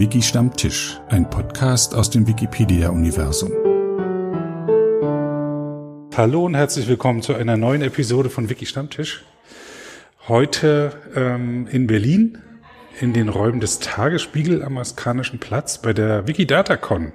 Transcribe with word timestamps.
Wiki 0.00 0.22
Stammtisch, 0.22 0.98
ein 1.10 1.28
Podcast 1.28 1.94
aus 1.94 2.08
dem 2.08 2.26
Wikipedia-Universum. 2.26 3.50
Hallo 6.16 6.46
und 6.46 6.54
herzlich 6.54 6.88
willkommen 6.88 7.20
zu 7.20 7.34
einer 7.34 7.58
neuen 7.58 7.82
Episode 7.82 8.30
von 8.30 8.48
Wiki 8.48 8.64
Stammtisch. 8.64 9.22
Heute 10.26 10.94
ähm, 11.14 11.68
in 11.70 11.86
Berlin, 11.86 12.38
in 12.98 13.12
den 13.12 13.28
Räumen 13.28 13.60
des 13.60 13.78
Tagesspiegel 13.78 14.64
am 14.64 14.78
Askanischen 14.78 15.38
Platz 15.38 15.76
bei 15.76 15.92
der 15.92 16.26
Wikidatacon. 16.26 17.12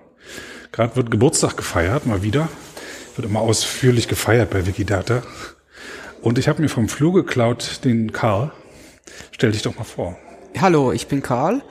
Gerade 0.72 0.96
wird 0.96 1.10
Geburtstag 1.10 1.58
gefeiert, 1.58 2.06
mal 2.06 2.22
wieder. 2.22 2.50
Wird 3.16 3.28
immer 3.28 3.40
ausführlich 3.40 4.08
gefeiert 4.08 4.52
bei 4.52 4.68
Wikidata. 4.68 5.24
Und 6.22 6.38
ich 6.38 6.48
habe 6.48 6.62
mir 6.62 6.70
vom 6.70 6.88
Flur 6.88 7.14
geklaut 7.14 7.84
den 7.84 8.12
Karl. 8.12 8.52
Stell 9.32 9.54
dich 9.54 9.64
doch 9.64 9.76
mal 9.76 9.86
vor. 9.86 10.16
Hallo, 10.62 10.92
ich 10.92 11.08
bin 11.08 11.24
Karl. 11.24 11.64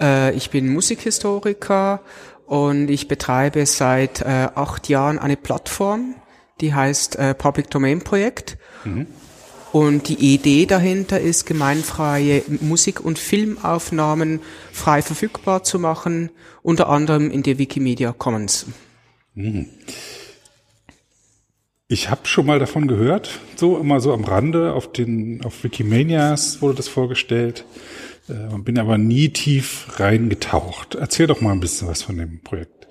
Äh, 0.00 0.34
ich 0.34 0.50
bin 0.50 0.72
Musikhistoriker 0.72 2.00
und 2.46 2.88
ich 2.88 3.08
betreibe 3.08 3.64
seit 3.66 4.22
äh, 4.22 4.48
acht 4.54 4.88
Jahren 4.88 5.18
eine 5.18 5.36
Plattform, 5.36 6.14
die 6.60 6.74
heißt 6.74 7.16
äh, 7.16 7.34
Public 7.34 7.70
Domain 7.70 8.02
Projekt. 8.02 8.58
Mhm. 8.84 9.06
Und 9.72 10.08
die 10.08 10.34
Idee 10.34 10.66
dahinter 10.66 11.20
ist, 11.20 11.46
gemeinfreie 11.46 12.42
Musik- 12.60 13.00
und 13.00 13.20
Filmaufnahmen 13.20 14.40
frei 14.72 15.00
verfügbar 15.00 15.62
zu 15.62 15.78
machen, 15.78 16.30
unter 16.62 16.88
anderem 16.88 17.30
in 17.30 17.44
der 17.44 17.58
Wikimedia 17.58 18.12
Commons. 18.12 18.66
Mhm. 19.34 19.68
Ich 21.86 22.10
habe 22.10 22.26
schon 22.26 22.46
mal 22.46 22.58
davon 22.58 22.88
gehört, 22.88 23.40
so 23.56 23.78
immer 23.78 24.00
so 24.00 24.12
am 24.12 24.24
Rande, 24.24 24.74
auf 24.74 24.92
den 24.92 25.44
auf 25.44 25.64
Wikimanias 25.64 26.62
wurde 26.62 26.76
das 26.76 26.88
vorgestellt. 26.88 27.64
Äh, 28.30 28.58
bin 28.58 28.78
aber 28.78 28.98
nie 28.98 29.30
tief 29.30 29.86
reingetaucht. 29.98 30.94
Erzähl 30.94 31.26
doch 31.26 31.40
mal 31.40 31.52
ein 31.52 31.60
bisschen 31.60 31.88
was 31.88 32.02
von 32.02 32.16
dem 32.16 32.40
Projekt. 32.42 32.86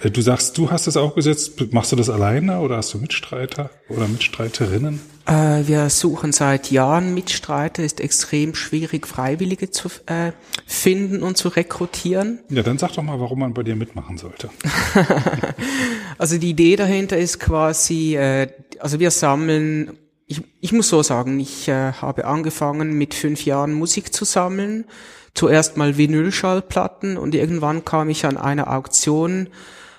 Äh, 0.00 0.10
du 0.10 0.20
sagst, 0.20 0.58
du 0.58 0.70
hast 0.70 0.86
es 0.86 0.96
aufgesetzt. 0.96 1.72
Machst 1.72 1.92
du 1.92 1.96
das 1.96 2.10
alleine 2.10 2.60
oder 2.60 2.76
hast 2.76 2.92
du 2.94 2.98
Mitstreiter 2.98 3.70
oder 3.88 4.06
Mitstreiterinnen? 4.08 5.00
Äh, 5.26 5.66
wir 5.66 5.88
suchen 5.88 6.32
seit 6.32 6.70
Jahren 6.70 7.14
Mitstreiter. 7.14 7.82
Ist 7.82 8.00
extrem 8.00 8.54
schwierig, 8.54 9.06
Freiwillige 9.06 9.70
zu 9.70 9.88
äh, 10.06 10.32
finden 10.66 11.22
und 11.22 11.36
zu 11.36 11.48
rekrutieren. 11.48 12.40
Ja, 12.50 12.62
dann 12.62 12.78
sag 12.78 12.92
doch 12.92 13.02
mal, 13.02 13.20
warum 13.20 13.40
man 13.40 13.54
bei 13.54 13.62
dir 13.62 13.76
mitmachen 13.76 14.18
sollte. 14.18 14.50
also 16.18 16.38
die 16.38 16.50
Idee 16.50 16.76
dahinter 16.76 17.16
ist 17.16 17.40
quasi, 17.40 18.16
äh, 18.16 18.48
also 18.78 19.00
wir 19.00 19.10
sammeln 19.10 19.98
ich, 20.32 20.42
ich 20.60 20.72
muss 20.72 20.88
so 20.88 21.02
sagen, 21.02 21.38
ich 21.38 21.68
äh, 21.68 21.92
habe 21.92 22.24
angefangen 22.24 22.94
mit 22.94 23.14
fünf 23.14 23.44
Jahren 23.44 23.72
Musik 23.74 24.12
zu 24.12 24.24
sammeln. 24.24 24.86
Zuerst 25.34 25.76
mal 25.76 25.96
Vinylschallplatten 25.96 27.16
und 27.16 27.34
irgendwann 27.34 27.84
kam 27.84 28.10
ich 28.10 28.26
an 28.26 28.36
einer 28.36 28.72
Auktion, 28.72 29.48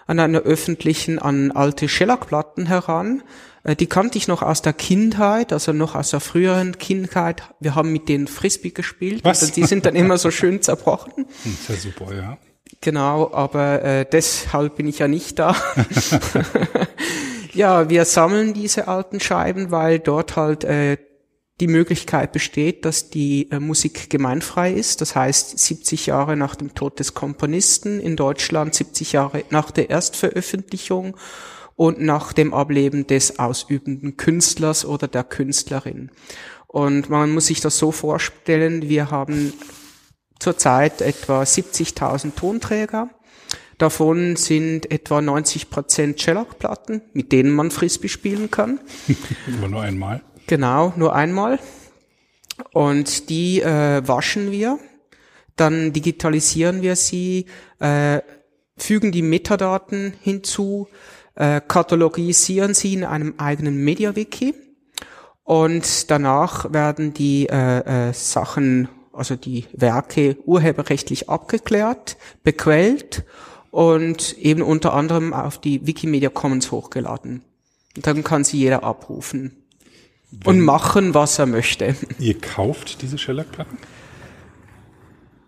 an 0.06 0.20
einer 0.20 0.40
öffentlichen, 0.40 1.18
an 1.20 1.52
alte 1.52 1.88
Shellac-Platten 1.88 2.66
heran. 2.66 3.24
Äh, 3.64 3.76
die 3.76 3.88
kannte 3.88 4.18
ich 4.18 4.28
noch 4.28 4.42
aus 4.42 4.62
der 4.62 4.74
Kindheit, 4.74 5.54
also 5.54 5.72
noch 5.72 5.96
aus 5.96 6.10
der 6.10 6.20
früheren 6.20 6.78
Kindheit. 6.78 7.44
Wir 7.60 7.76
haben 7.76 7.92
mit 7.92 8.10
denen 8.10 8.28
Frisbee 8.28 8.72
gespielt. 8.72 9.24
Was? 9.24 9.44
Und 9.44 9.56
die 9.56 9.66
sind 9.66 9.86
dann 9.86 9.96
immer 9.96 10.18
so 10.18 10.32
schön 10.32 10.62
zerbrochen. 10.64 11.14
Hm, 11.44 11.58
sehr 11.68 11.78
super, 11.78 12.14
ja. 12.16 12.38
Genau, 12.82 13.32
aber 13.34 13.84
äh, 13.84 14.06
deshalb 14.12 14.78
bin 14.78 14.88
ich 14.88 15.00
ja 15.00 15.08
nicht 15.08 15.38
da. 15.40 15.56
Ja, 17.54 17.90
wir 17.90 18.06
sammeln 18.06 18.54
diese 18.54 18.88
alten 18.88 19.20
Scheiben, 19.20 19.70
weil 19.70 20.00
dort 20.00 20.36
halt 20.36 20.64
äh, 20.64 20.98
die 21.60 21.68
Möglichkeit 21.68 22.32
besteht, 22.32 22.84
dass 22.84 23.12
die 23.12 23.52
äh, 23.52 23.60
Musik 23.60 24.10
gemeinfrei 24.10 24.74
ist. 24.74 25.02
Das 25.02 25.16
heißt, 25.16 25.60
70 25.60 26.08
Jahre 26.08 26.36
nach 26.36 26.56
dem 26.56 26.74
Tod 26.74 27.00
des 27.00 27.14
Komponisten 27.14 28.00
in 28.00 28.16
Deutschland, 28.16 28.74
70 28.74 29.12
Jahre 29.12 29.44
nach 29.52 29.70
der 29.70 29.92
Erstveröffentlichung 29.92 31.16
und 31.76 32.02
nach 32.02 32.34
dem 32.34 32.56
Ableben 32.56 33.06
des 33.06 33.38
ausübenden 33.38 34.18
Künstlers 34.18 34.84
oder 34.84 35.08
der 35.08 35.24
Künstlerin. 35.24 36.10
Und 36.68 37.12
man 37.12 37.32
muss 37.32 37.48
sich 37.48 37.62
das 37.62 37.78
so 37.78 37.92
vorstellen, 37.92 38.90
wir 38.90 39.12
haben 39.12 39.54
zurzeit 40.40 41.02
etwa 41.02 41.44
70.000 41.44 42.34
Tonträger 42.36 43.10
Davon 43.84 44.38
sind 44.38 44.90
etwa 44.94 45.22
90 45.22 45.70
Prozent 45.70 46.22
Shellac-Platten, 46.22 47.02
mit 47.12 47.34
denen 47.34 47.52
man 47.52 47.70
Frisbee 47.70 48.08
spielen 48.08 48.50
kann. 48.50 48.80
Aber 49.58 49.68
nur 49.68 49.82
einmal. 49.82 50.22
Genau, 50.48 50.94
nur 50.96 51.14
einmal. 51.14 51.60
Und 52.72 53.30
die 53.30 53.62
äh, 53.62 54.02
waschen 54.08 54.52
wir, 54.52 54.80
dann 55.58 55.92
digitalisieren 55.92 56.82
wir 56.82 56.96
sie, 56.96 57.48
äh, 57.80 58.22
fügen 58.78 59.12
die 59.12 59.22
Metadaten 59.22 60.14
hinzu, 60.22 60.88
äh, 61.36 61.60
katalogisieren 61.60 62.74
sie 62.74 62.94
in 62.94 63.04
einem 63.04 63.34
eigenen 63.38 63.84
MediaWiki 63.84 64.54
und 65.44 66.10
danach 66.10 66.72
werden 66.72 67.14
die 67.14 67.50
äh, 67.50 68.08
äh, 68.08 68.14
Sachen, 68.14 68.88
also 69.12 69.36
die 69.36 69.66
Werke 69.74 70.38
urheberrechtlich 70.46 71.30
abgeklärt, 71.30 72.16
bequellt 72.44 73.26
und 73.74 74.38
eben 74.38 74.62
unter 74.62 74.94
anderem 74.94 75.34
auf 75.34 75.58
die 75.58 75.88
Wikimedia 75.88 76.30
Commons 76.30 76.70
hochgeladen. 76.70 77.42
Und 77.96 78.06
dann 78.06 78.24
kann 78.24 78.44
sie 78.44 78.60
jeder 78.60 78.84
abrufen 78.84 79.52
Wenn 80.30 80.60
und 80.60 80.62
machen, 80.62 81.16
was 81.16 81.40
er 81.40 81.48
möchte. 81.48 81.96
Ihr 82.20 82.38
kauft 82.40 83.02
diese 83.02 83.18
Shellac-Platten? 83.18 83.80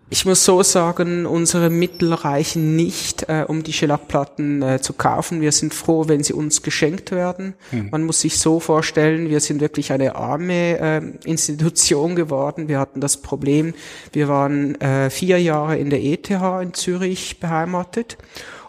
Ich 0.08 0.24
muss 0.24 0.44
so 0.44 0.62
sagen, 0.62 1.26
unsere 1.26 1.68
Mittel 1.68 2.12
reichen 2.12 2.76
nicht, 2.76 3.28
äh, 3.28 3.44
um 3.46 3.64
die 3.64 3.72
Shellac-Platten 3.72 4.62
äh, 4.62 4.80
zu 4.80 4.92
kaufen. 4.92 5.40
Wir 5.40 5.50
sind 5.50 5.74
froh, 5.74 6.06
wenn 6.06 6.22
sie 6.22 6.32
uns 6.32 6.62
geschenkt 6.62 7.10
werden. 7.10 7.54
Hm. 7.70 7.88
Man 7.90 8.04
muss 8.04 8.20
sich 8.20 8.38
so 8.38 8.60
vorstellen, 8.60 9.28
wir 9.30 9.40
sind 9.40 9.60
wirklich 9.60 9.90
eine 9.90 10.14
arme 10.14 10.78
äh, 10.78 11.02
Institution 11.24 12.14
geworden. 12.14 12.68
Wir 12.68 12.78
hatten 12.78 13.00
das 13.00 13.16
Problem, 13.16 13.74
wir 14.12 14.28
waren 14.28 14.80
äh, 14.80 15.10
vier 15.10 15.40
Jahre 15.42 15.76
in 15.76 15.90
der 15.90 16.02
ETH 16.02 16.30
in 16.30 16.72
Zürich 16.72 17.40
beheimatet 17.40 18.16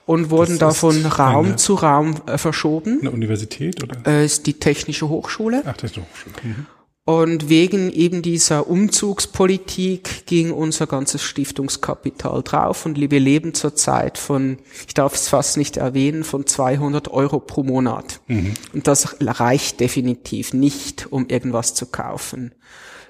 und 0.08 0.32
wurden 0.32 0.58
da 0.58 0.72
von 0.72 1.06
Raum 1.06 1.46
eine, 1.48 1.56
zu 1.58 1.76
Raum 1.76 2.16
äh, 2.26 2.40
verschoben. 2.40 3.00
Eine 3.02 3.12
Universität 3.12 3.84
oder? 3.84 4.00
Äh, 4.08 4.26
ist 4.26 4.48
die 4.48 4.54
Technische 4.54 5.08
Hochschule. 5.08 5.62
Ach, 5.66 5.78
Technische 5.78 6.02
Hochschule. 6.02 6.36
Mhm. 6.42 6.66
Und 7.08 7.48
wegen 7.48 7.90
eben 7.90 8.22
dieser 8.22 8.68
Umzugspolitik 8.68 10.26
ging 10.26 10.52
unser 10.52 10.88
ganzes 10.88 11.24
Stiftungskapital 11.24 12.44
drauf 12.44 12.86
und 12.86 13.00
wir 13.00 13.20
leben 13.22 13.54
zurzeit 13.54 14.18
von, 14.18 14.58
ich 14.86 14.94
darf 14.94 15.16
es 15.16 15.30
fast 15.30 15.56
nicht 15.56 15.78
erwähnen, 15.78 16.26
von 16.26 16.46
200 16.46 17.08
Euro 17.08 17.40
pro 17.40 17.64
Monat. 17.64 18.20
Mhm. 18.28 18.56
Und 18.74 18.88
das 18.88 19.16
reicht 19.22 19.80
definitiv 19.80 20.52
nicht, 20.52 21.08
um 21.10 21.30
irgendwas 21.30 21.74
zu 21.76 21.86
kaufen. 21.86 22.54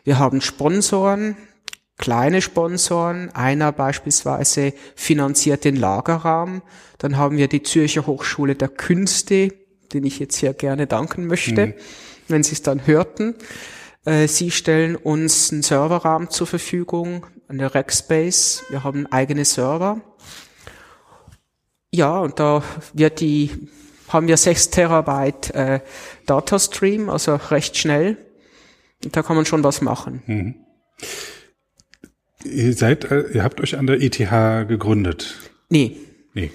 Wir 0.03 0.19
haben 0.19 0.41
Sponsoren, 0.41 1.35
kleine 1.97 2.43
Sponsoren. 2.43 3.31
Einer 3.33 3.71
beispielsweise 3.71 4.73
finanziert 4.95 5.65
den 5.65 5.75
Lagerraum. 5.75 6.61
Dann 6.99 7.17
haben 7.17 7.37
wir 7.37 7.47
die 7.47 7.63
Zürcher 7.63 8.05
Hochschule 8.05 8.53
der 8.53 8.69
Künste, 8.69 9.55
den 9.91 10.03
ich 10.03 10.19
jetzt 10.19 10.37
hier 10.37 10.53
gerne 10.53 10.85
danken 10.85 11.25
möchte, 11.25 11.65
mhm. 11.65 11.73
wenn 12.27 12.43
Sie 12.43 12.53
es 12.53 12.61
dann 12.61 12.85
hörten. 12.85 13.33
Äh, 14.07 14.29
sie 14.29 14.51
stellen 14.51 14.95
uns 14.95 15.51
einen 15.51 15.63
Serverraum 15.63 16.29
zur 16.29 16.47
Verfügung, 16.47 17.25
eine 17.49 17.75
Rackspace. 17.75 18.63
Wir 18.69 18.85
haben 18.85 19.05
eigene 19.07 19.43
Server. 19.43 19.99
Ja, 21.91 22.17
und 22.19 22.39
da 22.39 22.63
wird 22.93 23.19
die, 23.19 23.67
haben 24.07 24.29
wir 24.29 24.37
6 24.37 24.69
Terabyte 24.69 25.53
äh, 25.53 25.81
Datastream, 26.25 27.09
also 27.09 27.35
recht 27.35 27.75
schnell. 27.75 28.17
Und 29.03 29.13
da 29.13 29.23
kann 29.23 29.35
man 29.35 29.45
schon 29.45 29.65
was 29.65 29.81
machen. 29.81 30.23
Mhm. 30.25 30.55
Ihr 32.45 32.73
seid, 32.73 33.11
äh, 33.11 33.27
ihr 33.33 33.43
habt 33.43 33.59
euch 33.59 33.77
an 33.77 33.87
der 33.87 34.01
ETH 34.01 34.19
gegründet? 34.69 35.35
Nee. 35.67 35.97
Nee. 36.33 36.51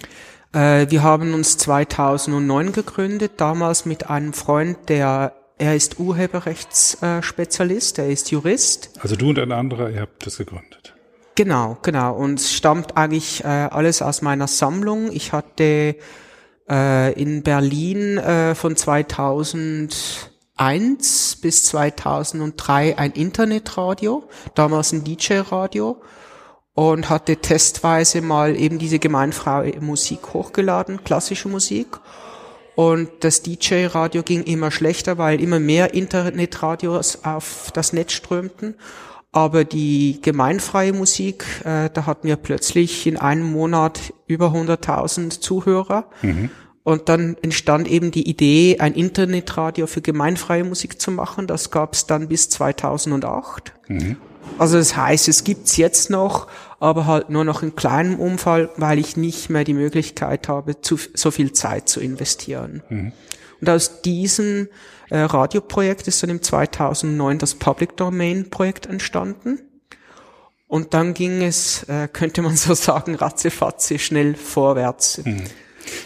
Äh, 0.55 0.87
wir 0.89 1.03
haben 1.03 1.35
uns 1.35 1.59
2009 1.59 2.73
gegründet, 2.73 3.33
damals 3.37 3.85
mit 3.85 4.09
einem 4.09 4.33
Freund, 4.33 4.89
der 4.89 5.35
er 5.63 5.77
ist 5.77 6.01
Urheberrechtsspezialist, 6.01 8.01
er 8.01 8.09
ist 8.09 8.33
Jurist. 8.33 8.91
Also 9.01 9.15
du 9.15 9.29
und 9.29 9.39
ein 9.39 9.53
anderer, 9.53 9.91
ihr 9.91 10.01
habt 10.01 10.27
das 10.27 10.39
gegründet. 10.39 10.93
Genau, 11.37 11.79
genau. 11.83 12.17
Und 12.17 12.41
es 12.41 12.53
stammt 12.53 12.97
eigentlich 12.97 13.45
äh, 13.45 13.47
alles 13.47 14.03
aus 14.03 14.23
meiner 14.23 14.49
Sammlung. 14.49 15.13
Ich 15.13 15.33
hatte 15.33 15.95
äh, 16.69 17.13
in 17.13 17.45
Berlin 17.45 18.19
äh, 18.19 18.57
von 18.57 18.75
2001 18.75 21.39
bis 21.41 21.65
2003 21.67 22.99
ein 22.99 23.13
Internetradio, 23.13 24.25
damals 24.57 24.93
ein 24.93 25.05
DJ-Radio 25.05 26.03
und 26.75 27.09
hatte 27.09 27.37
testweise 27.37 28.21
mal 28.21 28.57
eben 28.57 28.81
diese 28.81 28.99
gemeinfreie 28.99 29.81
Musik 29.81 30.35
hochgeladen, 30.35 31.05
klassische 31.05 31.49
Musik. 31.49 32.01
Und 32.75 33.11
das 33.21 33.43
DJ-Radio 33.43 34.23
ging 34.23 34.43
immer 34.45 34.71
schlechter, 34.71 35.19
weil 35.19 35.41
immer 35.41 35.61
mehr 35.61 35.95
Internetradios 35.95 37.25
auf 37.25 37.71
das 37.75 37.93
Netz 37.93 38.13
strömten. 38.13 38.75
Aber 39.31 39.65
die 39.65 40.21
gemeinfreie 40.21 40.93
Musik, 40.93 41.45
äh, 41.65 41.89
da 41.93 42.07
hatten 42.07 42.29
wir 42.29 42.37
plötzlich 42.37 43.07
in 43.07 43.17
einem 43.17 43.51
Monat 43.51 44.13
über 44.27 44.53
100.000 44.53 45.41
Zuhörer. 45.41 46.07
Mhm. 46.21 46.51
Und 46.85 47.09
dann 47.09 47.37
entstand 47.43 47.89
eben 47.89 48.11
die 48.11 48.29
Idee, 48.29 48.79
ein 48.81 48.95
Internetradio 48.95 49.87
für 49.87 50.03
gemeinfreie 50.03 50.65
Musik 50.65 51.01
zu 51.01 51.11
machen. 51.13 51.47
Das 51.47 51.71
gab 51.71 51.95
es 51.95 52.07
dann 52.07 52.29
bis 52.29 52.49
2008. 52.51 53.73
Mhm. 53.89 54.17
Also 54.59 54.77
das 54.77 54.97
heißt, 54.97 55.29
es 55.29 55.45
gibt's 55.45 55.77
jetzt 55.77 56.11
noch, 56.11 56.49
aber 56.81 57.07
halt 57.07 57.31
nur 57.31 57.45
noch 57.45 57.63
in 57.63 57.77
kleinem 57.77 58.19
Umfall, 58.19 58.71
weil 58.77 58.99
ich 58.99 59.17
nicht 59.17 59.51
mehr 59.51 59.65
die 59.65 59.75
Möglichkeit 59.75 60.49
habe, 60.49 60.81
zu, 60.81 60.99
so 61.15 61.31
viel 61.31 61.53
Zeit 61.53 61.89
zu 61.89 62.01
investieren. 62.01 62.83
Mhm. 62.89 63.13
Und 63.61 63.71
aus 63.71 64.03
diesem 64.03 64.69
äh, 65.11 65.19
Radioprojekt 65.19 66.09
ist 66.09 66.23
dann 66.23 66.31
im 66.31 66.43
2009 66.43 67.39
das 67.39 67.55
Public 67.55 67.97
Domain 67.97 68.51
Projekt 68.51 68.87
entstanden. 68.87 69.61
Und 70.67 70.95
dann 70.95 71.15
ging 71.15 71.43
es, 71.43 71.85
äh, 71.85 72.09
könnte 72.13 72.43
man 72.43 72.57
so 72.57 72.75
sagen, 72.75 73.15
ratzefatze 73.15 73.99
schnell 73.99 74.35
vorwärts. 74.35 75.23
Mhm. 75.25 75.43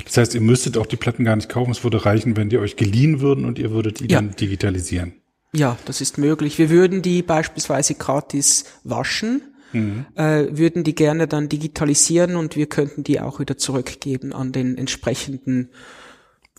Das 0.05 0.17
heißt, 0.17 0.35
ihr 0.35 0.41
müsstet 0.41 0.77
auch 0.77 0.87
die 0.87 0.97
Platten 0.97 1.25
gar 1.25 1.37
nicht 1.37 1.49
kaufen. 1.49 1.71
Es 1.71 1.85
würde 1.85 2.05
reichen, 2.05 2.37
wenn 2.37 2.49
die 2.49 2.59
euch 2.59 2.77
geliehen 2.77 3.21
würden 3.21 3.45
und 3.45 3.59
ihr 3.59 3.71
würdet 3.71 4.01
die 4.01 4.09
ja. 4.09 4.21
dann 4.21 4.35
digitalisieren. 4.35 5.15
Ja, 5.57 5.79
das 5.87 6.03
ist 6.03 6.19
möglich. 6.19 6.59
Wir 6.59 6.69
würden 6.69 7.01
die 7.01 7.23
beispielsweise 7.23 7.95
gratis 7.95 8.65
waschen, 8.85 9.41
mhm. 9.73 10.05
äh, 10.15 10.47
würden 10.51 10.85
die 10.85 10.95
gerne 10.95 11.27
dann 11.27 11.49
digitalisieren 11.49 12.37
und 12.37 12.57
wir 12.57 12.67
könnten 12.67 13.05
die 13.05 13.21
auch 13.21 13.41
wieder 13.41 13.57
zurückgeben 13.57 14.35
an 14.35 14.53
den 14.53 14.77
entsprechenden. 14.77 15.71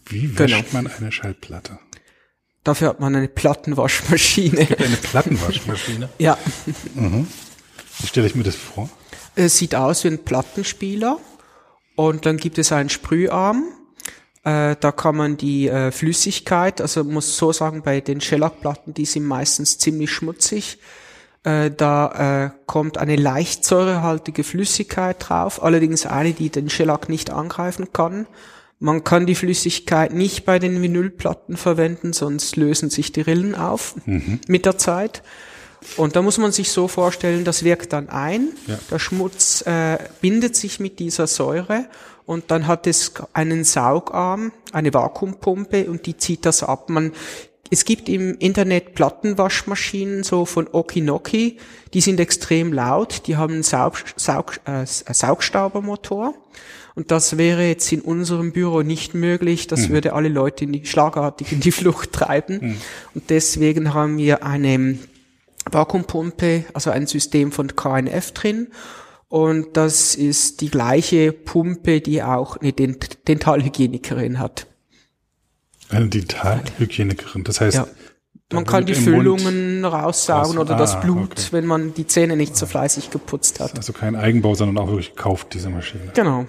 Wie 0.08 0.40
wäscht 0.40 0.56
genau. 0.56 0.68
man 0.72 0.88
eine 0.88 1.12
Schallplatte? 1.12 1.78
Dafür 2.64 2.90
hat 2.90 3.00
man 3.00 3.16
eine 3.16 3.28
Plattenwaschmaschine. 3.28 4.62
Eine 4.80 4.98
Plattenwaschmaschine? 4.98 6.10
ja. 6.18 6.38
Mhm. 6.96 7.28
Wie 8.00 8.08
stelle 8.08 8.26
ich 8.26 8.36
mir 8.36 8.44
das 8.44 8.56
vor? 8.56 8.90
Es 9.36 9.58
sieht 9.58 9.76
aus 9.76 10.04
wie 10.04 10.10
ein 10.10 10.24
Plattenspieler 10.24 11.20
und 11.96 12.26
dann 12.26 12.38
gibt 12.38 12.58
es 12.58 12.72
einen 12.72 12.90
Sprüharm 12.90 13.64
äh, 14.48 14.78
da 14.80 14.94
kann 14.94 15.18
man 15.18 15.36
die 15.36 15.68
äh, 15.68 15.92
Flüssigkeit, 15.92 16.80
also 16.80 17.04
muss 17.04 17.36
so 17.36 17.52
sagen, 17.52 17.82
bei 17.82 18.00
den 18.00 18.22
Schellackplatten, 18.22 18.94
die 18.94 19.04
sind 19.04 19.26
meistens 19.26 19.78
ziemlich 19.78 20.10
schmutzig. 20.10 20.80
Äh, 21.44 21.70
da 21.72 22.46
äh, 22.46 22.50
kommt 22.66 22.98
eine 22.98 23.18
leicht 23.18 23.66
säurehaltige 23.66 24.46
Flüssigkeit 24.46 25.18
drauf, 25.20 25.62
allerdings 25.62 26.06
eine, 26.06 26.32
die 26.32 26.50
den 26.50 26.70
Shellac 26.70 27.10
nicht 27.10 27.30
angreifen 27.30 27.92
kann. 27.92 28.26
Man 28.80 29.04
kann 29.04 29.26
die 29.26 29.36
Flüssigkeit 29.36 30.14
nicht 30.14 30.46
bei 30.46 30.60
den 30.60 30.82
Vinylplatten 30.82 31.58
verwenden, 31.58 32.14
sonst 32.14 32.56
lösen 32.56 32.90
sich 32.90 33.12
die 33.12 33.22
Rillen 33.22 33.54
auf 33.54 33.96
mhm. 34.06 34.40
mit 34.48 34.66
der 34.66 34.78
Zeit. 34.78 35.24
Und 35.96 36.16
da 36.16 36.22
muss 36.22 36.38
man 36.38 36.52
sich 36.52 36.72
so 36.72 36.88
vorstellen, 36.88 37.44
das 37.44 37.64
wirkt 37.64 37.94
dann 37.94 38.10
ein, 38.10 38.50
ja. 38.68 38.78
der 38.92 39.00
Schmutz 39.00 39.62
äh, 39.62 39.98
bindet 40.22 40.56
sich 40.56 40.80
mit 40.80 41.00
dieser 41.00 41.28
Säure 41.28 41.86
und 42.26 42.52
dann 42.52 42.68
hat 42.68 42.88
es 42.88 43.14
einen 43.34 43.64
Saugarm, 43.64 44.52
eine 44.74 44.94
Vakuumpumpe 44.94 45.90
und 45.90 46.06
die 46.06 46.18
zieht 46.18 46.46
das 46.46 46.62
ab. 46.62 46.90
Man, 46.90 47.14
es 47.70 47.86
gibt 47.86 48.10
im 48.10 48.38
Internet 48.40 48.96
Plattenwaschmaschinen 48.96 50.24
so 50.24 50.46
von 50.46 50.68
Okinoki, 50.72 51.58
die 51.94 52.02
sind 52.02 52.20
extrem 52.20 52.74
laut, 52.74 53.28
die 53.28 53.38
haben 53.38 53.56
einen 53.56 53.64
Saug, 53.64 54.04
Saug, 54.16 54.60
äh, 54.66 54.86
Saugstaubermotor. 54.86 56.34
Und 56.96 57.12
das 57.12 57.38
wäre 57.38 57.68
jetzt 57.68 57.92
in 57.92 58.02
unserem 58.02 58.54
Büro 58.54 58.82
nicht 58.82 59.14
möglich. 59.14 59.68
Das 59.68 59.88
mhm. 59.88 59.94
würde 59.94 60.14
alle 60.14 60.30
Leute 60.30 60.64
in 60.64 60.74
die, 60.74 60.84
schlagartig 60.84 61.52
in 61.52 61.60
die 61.60 61.72
Flucht 61.72 62.12
treiben. 62.12 62.60
Mhm. 62.60 62.78
Und 63.14 63.30
deswegen 63.30 63.94
haben 63.94 64.18
wir 64.18 64.44
eine 64.44 64.98
Vakuumpumpe, 65.72 66.66
also 66.74 66.92
ein 66.92 67.08
System 67.08 67.52
von 67.52 67.76
KNF 67.76 68.32
drin. 68.32 68.68
Und 69.30 69.76
das 69.76 70.16
ist 70.16 70.62
die 70.62 70.70
gleiche 70.70 71.34
Pumpe, 71.34 72.00
die 72.00 72.24
auch 72.24 72.58
eine 72.58 72.72
Dent 72.72 73.28
Dentalhygienikerin 73.28 74.40
hat. 74.40 74.68
Eine 75.90 76.08
Dentalhygienikerin, 76.08 77.44
das 77.44 77.62
heißt, 77.62 77.76
ja. 77.78 77.88
man 78.52 78.66
kann 78.66 78.86
die 78.86 78.96
Füllungen 78.96 79.82
Mund 79.82 79.94
raussaugen 79.94 80.58
oder 80.58 80.76
ah, 80.76 80.78
das 80.78 81.00
Blut, 81.00 81.32
okay. 81.32 81.48
wenn 81.52 81.66
man 81.66 81.94
die 81.94 82.08
Zähne 82.08 82.36
nicht 82.36 82.56
so 82.56 82.66
fleißig 82.66 83.10
geputzt 83.10 83.60
hat. 83.60 83.76
also 83.78 83.94
kein 83.94 84.16
Eigenbau, 84.16 84.56
sondern 84.56 84.78
auch 84.78 84.88
wirklich 84.90 85.16
gekauft, 85.16 85.54
diese 85.54 85.70
Maschine. 85.70 86.12
Genau. 86.14 86.46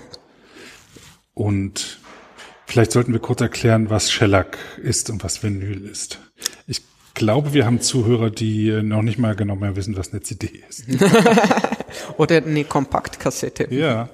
Und 1.35 1.99
vielleicht 2.67 2.91
sollten 2.93 3.12
wir 3.12 3.20
kurz 3.20 3.41
erklären, 3.41 3.91
was 3.91 4.11
Shellac 4.11 4.59
ist 4.82 5.11
und 5.11 5.23
was 5.23 5.43
Vinyl 5.43 5.85
ist. 5.87 6.19
Ich 7.19 7.25
glaube, 7.25 7.53
wir 7.53 7.67
haben 7.67 7.81
Zuhörer, 7.81 8.31
die 8.31 8.70
noch 8.81 9.03
nicht 9.03 9.19
mal 9.19 9.35
genau 9.35 9.56
mehr 9.56 9.75
wissen, 9.75 9.97
was 9.97 10.12
eine 10.12 10.23
CD 10.23 10.62
ist. 10.69 10.85
Oder 12.17 12.37
eine 12.37 12.62
Kompaktkassette. 12.62 13.75
Ja. 13.75 14.09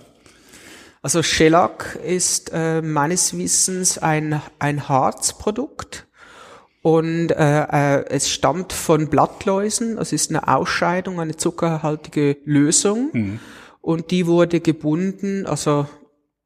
Also 1.03 1.23
Shellac 1.23 1.99
ist 2.03 2.51
äh, 2.55 2.81
meines 2.81 3.37
Wissens 3.37 3.99
ein, 3.99 4.41
ein 4.59 4.89
Harzprodukt 4.89 6.07
und 6.81 7.29
äh, 7.33 7.65
äh, 7.65 8.07
es 8.09 8.31
stammt 8.31 8.73
von 8.73 9.11
Blattläusen. 9.11 9.99
Es 9.99 10.15
ist 10.15 10.31
eine 10.31 10.49
Ausscheidung, 10.49 11.21
eine 11.21 11.37
zuckerhaltige 11.37 12.39
Lösung. 12.47 13.11
Mhm. 13.13 13.41
Und 13.83 14.13
die 14.13 14.27
wurde 14.27 14.61
gebunden, 14.61 15.45
also 15.47 15.87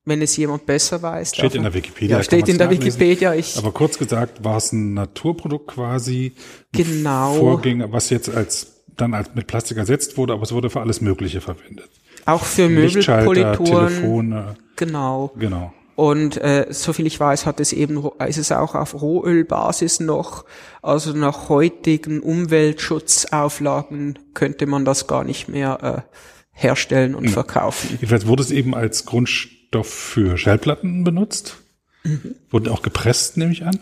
wenn 0.09 0.23
es 0.23 0.37
jemand 0.37 0.67
besser 0.67 1.03
weiß. 1.03 1.35
Steht 1.35 1.55
in 1.55 1.63
der 1.63 1.75
Wikipedia. 1.75 2.19
Ja, 2.19 2.23
steht 2.23 2.49
in 2.49 2.59
der 2.59 2.71
Wikipedia. 2.71 3.35
Ich, 3.35 3.57
Aber 3.57 3.73
kurz 3.73 3.99
gesagt, 3.99 4.45
war 4.45 4.57
es 4.57 4.73
ein 4.73 4.95
Naturprodukt 4.95 5.69
quasi. 5.69 6.33
Genau. 6.73 7.35
Vorging, 7.35 7.85
was 7.93 8.11
jetzt 8.11 8.29
als, 8.35 8.83
dann 8.97 9.15
als 9.15 9.35
mit 9.35 9.47
Plastik 9.47 9.77
ersetzt 9.77 10.17
wurde, 10.17 10.33
aber 10.33 10.43
es 10.43 10.53
wurde 10.53 10.71
für 10.71 10.81
alles 10.81 11.01
Mögliche 11.01 11.41
verwendet. 11.41 11.91
Auch 12.25 12.45
für 12.45 12.69
Möbelpolituren. 12.69 13.89
Telefone. 13.89 14.55
Genau. 14.77 15.33
Genau. 15.39 15.73
Und 15.97 16.37
äh, 16.37 16.67
soviel 16.71 17.07
ich 17.09 17.19
weiß, 17.19 17.45
hat 17.45 17.59
es 17.59 17.73
eben 17.73 18.09
ist 18.25 18.39
es 18.39 18.53
auch 18.53 18.77
auf 18.77 19.01
Rohölbasis 19.03 19.99
noch. 19.99 20.45
Also 20.81 21.13
nach 21.13 21.49
heutigen 21.49 22.21
Umweltschutzauflagen 22.21 24.17
könnte 24.33 24.67
man 24.67 24.85
das 24.85 25.09
gar 25.09 25.25
nicht 25.25 25.49
mehr 25.49 26.07
äh, 26.07 26.17
herstellen 26.53 27.17
und 27.17 27.25
ja. 27.25 27.31
verkaufen. 27.31 27.91
Jedenfalls 27.93 28.29
wurde 28.29 28.45
es 28.45 28.53
eben 28.53 28.77
als 28.77 29.07
Grundstück 29.07 29.58
Stoff 29.69 29.89
für 29.89 30.39
Schallplatten 30.39 31.05
benutzt. 31.05 31.59
Mhm. 32.05 32.35
Wurden 32.51 32.69
auch 32.69 32.83
gepresst, 32.83 33.37
nehme 33.37 33.53
ich 33.53 33.65
an. 33.65 33.79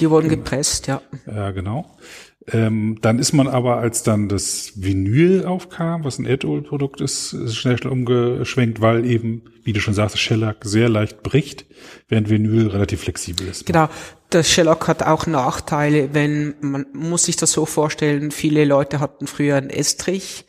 Die 0.00 0.10
wurden 0.10 0.28
gepresst, 0.28 0.86
ja. 0.86 1.02
Ja, 1.26 1.52
genau. 1.52 1.96
Ähm, 2.48 2.98
dann 3.00 3.18
ist 3.18 3.32
man 3.32 3.48
aber, 3.48 3.78
als 3.78 4.02
dann 4.02 4.28
das 4.28 4.72
Vinyl 4.76 5.46
aufkam, 5.46 6.04
was 6.04 6.18
ein 6.18 6.26
Erdölprodukt 6.26 7.00
ist, 7.00 7.34
schnell 7.54 7.78
umgeschwenkt, 7.86 8.82
weil 8.82 9.06
eben, 9.06 9.44
wie 9.62 9.72
du 9.72 9.80
schon 9.80 9.94
sagst, 9.94 10.18
Shellac 10.18 10.58
sehr 10.64 10.90
leicht 10.90 11.22
bricht, 11.22 11.64
während 12.08 12.28
Vinyl 12.28 12.66
relativ 12.66 13.00
flexibel 13.02 13.48
ist. 13.48 13.64
Genau. 13.64 13.88
Das 14.28 14.50
Shellac 14.50 14.88
hat 14.88 15.04
auch 15.04 15.26
Nachteile, 15.26 16.12
wenn 16.12 16.54
man 16.60 16.86
muss 16.92 17.24
sich 17.24 17.36
das 17.36 17.52
so 17.52 17.64
vorstellen, 17.64 18.30
viele 18.30 18.64
Leute 18.64 19.00
hatten 19.00 19.26
früher 19.26 19.56
einen 19.56 19.70
Estrich 19.70 20.44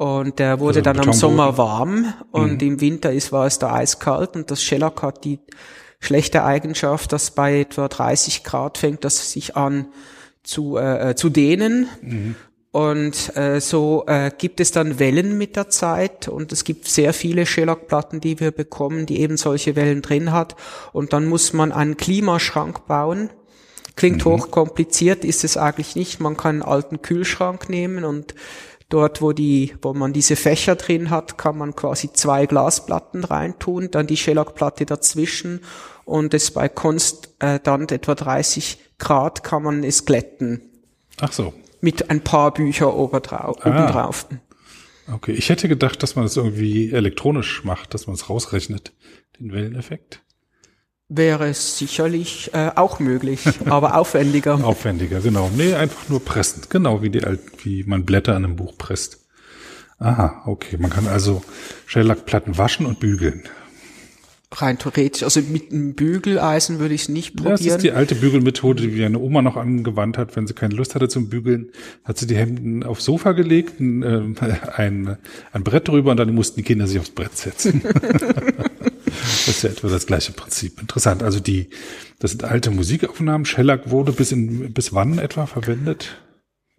und 0.00 0.38
der 0.38 0.60
wurde 0.60 0.78
also 0.78 0.92
dann 0.92 0.98
am 1.00 1.12
Sommer 1.12 1.58
warm 1.58 2.14
und 2.30 2.62
mhm. 2.62 2.68
im 2.68 2.80
Winter 2.80 3.12
ist, 3.12 3.32
war 3.32 3.44
es 3.44 3.58
da 3.58 3.74
eiskalt 3.74 4.34
und 4.34 4.50
das 4.50 4.62
Shellac 4.62 5.02
hat 5.02 5.24
die 5.24 5.40
schlechte 5.98 6.42
Eigenschaft, 6.42 7.12
dass 7.12 7.32
bei 7.32 7.60
etwa 7.60 7.86
30 7.86 8.42
Grad 8.42 8.78
fängt 8.78 9.04
das 9.04 9.30
sich 9.30 9.58
an 9.58 9.88
zu, 10.42 10.78
äh, 10.78 11.10
äh, 11.10 11.14
zu 11.16 11.28
dehnen. 11.28 11.86
Mhm. 12.00 12.34
Und 12.70 13.36
äh, 13.36 13.60
so 13.60 14.04
äh, 14.06 14.30
gibt 14.38 14.60
es 14.60 14.70
dann 14.70 14.98
Wellen 14.98 15.36
mit 15.36 15.56
der 15.56 15.68
Zeit 15.68 16.28
und 16.28 16.50
es 16.50 16.64
gibt 16.64 16.88
sehr 16.88 17.12
viele 17.12 17.44
Shellac-Platten, 17.44 18.20
die 18.20 18.40
wir 18.40 18.52
bekommen, 18.52 19.04
die 19.04 19.20
eben 19.20 19.36
solche 19.36 19.76
Wellen 19.76 20.00
drin 20.00 20.32
hat. 20.32 20.56
Und 20.94 21.12
dann 21.12 21.26
muss 21.26 21.52
man 21.52 21.72
einen 21.72 21.98
Klimaschrank 21.98 22.86
bauen. 22.86 23.28
Klingt 23.96 24.24
mhm. 24.24 24.30
hochkompliziert, 24.30 25.26
ist 25.26 25.44
es 25.44 25.58
eigentlich 25.58 25.94
nicht. 25.94 26.20
Man 26.20 26.38
kann 26.38 26.62
einen 26.62 26.62
alten 26.62 27.02
Kühlschrank 27.02 27.68
nehmen 27.68 28.04
und 28.04 28.34
Dort, 28.90 29.22
wo 29.22 29.32
die, 29.32 29.74
wo 29.82 29.94
man 29.94 30.12
diese 30.12 30.36
Fächer 30.36 30.74
drin 30.74 31.10
hat, 31.10 31.38
kann 31.38 31.56
man 31.56 31.74
quasi 31.76 32.12
zwei 32.12 32.46
Glasplatten 32.46 33.24
reintun, 33.24 33.90
dann 33.90 34.08
die 34.08 34.16
Shellac-Platte 34.16 34.84
dazwischen 34.84 35.60
und 36.04 36.34
es 36.34 36.50
bei 36.50 36.68
Konst 36.68 37.30
äh, 37.38 37.60
dann 37.62 37.88
etwa 37.88 38.14
30 38.14 38.78
Grad 38.98 39.44
kann 39.44 39.62
man 39.62 39.84
es 39.84 40.04
glätten. 40.04 40.60
Ach 41.20 41.32
so. 41.32 41.54
Mit 41.80 42.10
ein 42.10 42.20
paar 42.20 42.52
Bücher 42.52 42.94
obendrauf. 42.94 43.56
Ah. 43.64 43.68
obendrauf. 43.70 44.26
Okay, 45.10 45.32
ich 45.32 45.48
hätte 45.48 45.68
gedacht, 45.68 46.02
dass 46.02 46.16
man 46.16 46.24
das 46.24 46.36
irgendwie 46.36 46.92
elektronisch 46.92 47.64
macht, 47.64 47.94
dass 47.94 48.06
man 48.06 48.14
es 48.14 48.28
rausrechnet, 48.28 48.92
den 49.38 49.52
Welleneffekt 49.52 50.20
wäre 51.10 51.48
es 51.48 51.76
sicherlich 51.76 52.50
äh, 52.54 52.70
auch 52.76 53.00
möglich, 53.00 53.40
aber 53.66 53.96
aufwendiger. 53.96 54.64
aufwendiger, 54.64 55.20
genau. 55.20 55.50
Nee, 55.54 55.74
einfach 55.74 56.08
nur 56.08 56.24
pressen. 56.24 56.62
Genau 56.70 57.02
wie 57.02 57.10
die 57.10 57.22
wie 57.62 57.84
man 57.84 58.06
Blätter 58.06 58.34
an 58.34 58.44
einem 58.44 58.56
Buch 58.56 58.78
presst. 58.78 59.18
Aha, 59.98 60.44
okay. 60.46 60.78
Man 60.78 60.90
kann 60.90 61.06
also 61.06 61.42
Schellackplatten 61.86 62.56
waschen 62.56 62.86
und 62.86 63.00
bügeln. 63.00 63.42
Rein 64.52 64.78
theoretisch. 64.78 65.22
Also 65.22 65.42
mit 65.42 65.70
einem 65.70 65.94
Bügeleisen 65.94 66.78
würde 66.80 66.94
ich 66.94 67.02
es 67.02 67.08
nicht 67.08 67.36
probieren. 67.36 67.56
Das 67.56 67.66
ist 67.66 67.82
die 67.82 67.92
alte 67.92 68.14
Bügelmethode, 68.14 68.82
die 68.82 69.00
meine 69.00 69.18
Oma 69.18 69.42
noch 69.42 69.56
angewandt 69.56 70.16
hat, 70.16 70.34
wenn 70.34 70.46
sie 70.46 70.54
keine 70.54 70.74
Lust 70.74 70.94
hatte 70.94 71.08
zum 71.08 71.28
Bügeln, 71.28 71.70
hat 72.04 72.18
sie 72.18 72.26
die 72.26 72.36
Hemden 72.36 72.82
aufs 72.82 73.04
Sofa 73.04 73.32
gelegt, 73.32 73.78
ein, 73.78 74.02
äh, 74.02 74.22
ein, 74.74 75.18
ein 75.52 75.64
Brett 75.64 75.86
drüber 75.86 76.12
und 76.12 76.16
dann 76.16 76.34
mussten 76.34 76.56
die 76.56 76.64
Kinder 76.64 76.86
sich 76.86 76.98
aufs 76.98 77.10
Brett 77.10 77.36
setzen. 77.36 77.82
das 79.20 79.48
ist 79.48 79.62
ja 79.62 79.70
etwa 79.70 79.88
das 79.88 80.06
gleiche 80.06 80.32
Prinzip. 80.32 80.80
Interessant. 80.80 81.22
Also 81.22 81.40
die, 81.40 81.70
das 82.18 82.32
sind 82.32 82.44
alte 82.44 82.70
Musikaufnahmen. 82.70 83.44
Shellac 83.44 83.90
wurde 83.90 84.12
bis 84.12 84.32
in, 84.32 84.72
bis 84.72 84.92
wann 84.92 85.18
etwa 85.18 85.46
verwendet? 85.46 86.16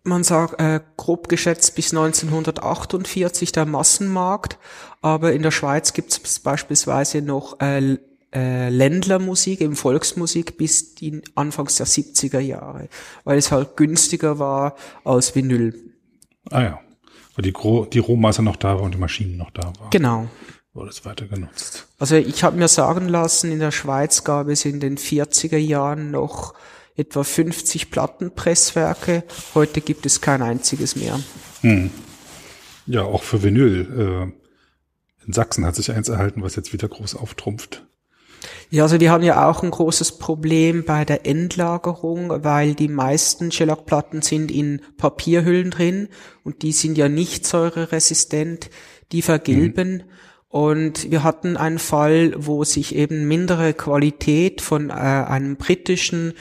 man 0.03 0.23
sagt 0.23 0.59
äh, 0.59 0.79
grob 0.97 1.29
geschätzt 1.29 1.75
bis 1.75 1.91
1948 1.91 3.51
der 3.51 3.65
Massenmarkt, 3.65 4.57
aber 5.01 5.33
in 5.33 5.43
der 5.43 5.51
Schweiz 5.51 5.93
gibt 5.93 6.11
es 6.11 6.39
beispielsweise 6.39 7.21
noch 7.21 7.59
äh, 7.59 7.97
äh, 8.33 8.69
Ländlermusik, 8.69 9.61
eben 9.61 9.75
Volksmusik 9.75 10.57
bis 10.57 10.95
die 10.95 11.21
Anfangs 11.35 11.75
der 11.75 11.85
70er 11.85 12.39
Jahre, 12.39 12.89
weil 13.23 13.37
es 13.37 13.51
halt 13.51 13.77
günstiger 13.77 14.39
war 14.39 14.75
als 15.03 15.35
Vinyl. 15.35 15.93
Ah 16.49 16.61
ja, 16.61 16.79
weil 17.35 17.43
die, 17.43 17.53
Gro 17.53 17.85
die 17.85 17.99
Rohmasse 17.99 18.41
noch 18.41 18.55
da 18.55 18.75
war 18.75 18.83
und 18.83 18.95
die 18.95 18.99
Maschinen 18.99 19.37
noch 19.37 19.51
da 19.51 19.63
waren. 19.63 19.89
Genau. 19.91 20.27
Wurde 20.73 20.89
es 20.89 21.03
weiter 21.03 21.25
genutzt. 21.25 21.87
Also 21.99 22.15
ich 22.15 22.43
habe 22.43 22.57
mir 22.57 22.69
sagen 22.69 23.09
lassen, 23.09 23.51
in 23.51 23.59
der 23.59 23.71
Schweiz 23.71 24.23
gab 24.23 24.47
es 24.47 24.63
in 24.63 24.79
den 24.79 24.97
40er 24.97 25.57
Jahren 25.57 26.11
noch 26.11 26.53
etwa 26.95 27.23
50 27.23 27.91
Plattenpresswerke. 27.91 29.23
Heute 29.53 29.81
gibt 29.81 30.05
es 30.05 30.21
kein 30.21 30.41
einziges 30.41 30.95
mehr. 30.95 31.19
Hm. 31.61 31.91
Ja, 32.85 33.03
auch 33.03 33.23
für 33.23 33.43
Vinyl. 33.43 34.31
Äh, 34.31 35.25
in 35.27 35.33
Sachsen 35.33 35.65
hat 35.65 35.75
sich 35.75 35.91
eins 35.91 36.09
erhalten, 36.09 36.41
was 36.41 36.55
jetzt 36.55 36.73
wieder 36.73 36.87
groß 36.87 37.15
auftrumpft. 37.15 37.85
Ja, 38.69 38.83
also 38.83 38.97
die 38.97 39.09
haben 39.09 39.23
ja 39.23 39.47
auch 39.47 39.63
ein 39.63 39.71
großes 39.71 40.17
Problem 40.17 40.83
bei 40.85 41.05
der 41.05 41.25
Endlagerung, 41.25 42.43
weil 42.43 42.73
die 42.73 42.87
meisten 42.87 43.51
Shellac-Platten 43.51 44.21
sind 44.21 44.49
in 44.49 44.81
Papierhüllen 44.97 45.71
drin 45.71 46.07
und 46.43 46.63
die 46.63 46.71
sind 46.71 46.97
ja 46.97 47.09
nicht 47.09 47.45
säureresistent, 47.45 48.69
die 49.11 49.21
vergilben. 49.21 49.93
Mhm. 49.93 50.03
Und 50.51 51.09
wir 51.09 51.23
hatten 51.23 51.55
einen 51.55 51.79
Fall, 51.79 52.33
wo 52.37 52.65
sich 52.65 52.93
eben 52.93 53.27
mindere 53.27 53.73
Qualität 53.73 54.61
von 54.61 54.89
äh, 54.89 54.93
einem 54.93 55.55
britischen 55.55 56.33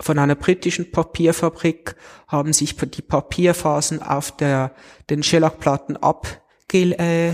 von 0.00 0.18
einer 0.18 0.34
britischen 0.34 0.90
Papierfabrik 0.90 1.96
haben 2.28 2.52
sich 2.52 2.76
die 2.76 3.02
Papierphasen 3.02 4.02
auf 4.02 4.36
der, 4.36 4.72
den 5.08 5.22
Schellackplatten 5.22 5.96
abge, 5.96 6.98
äh, 6.98 7.32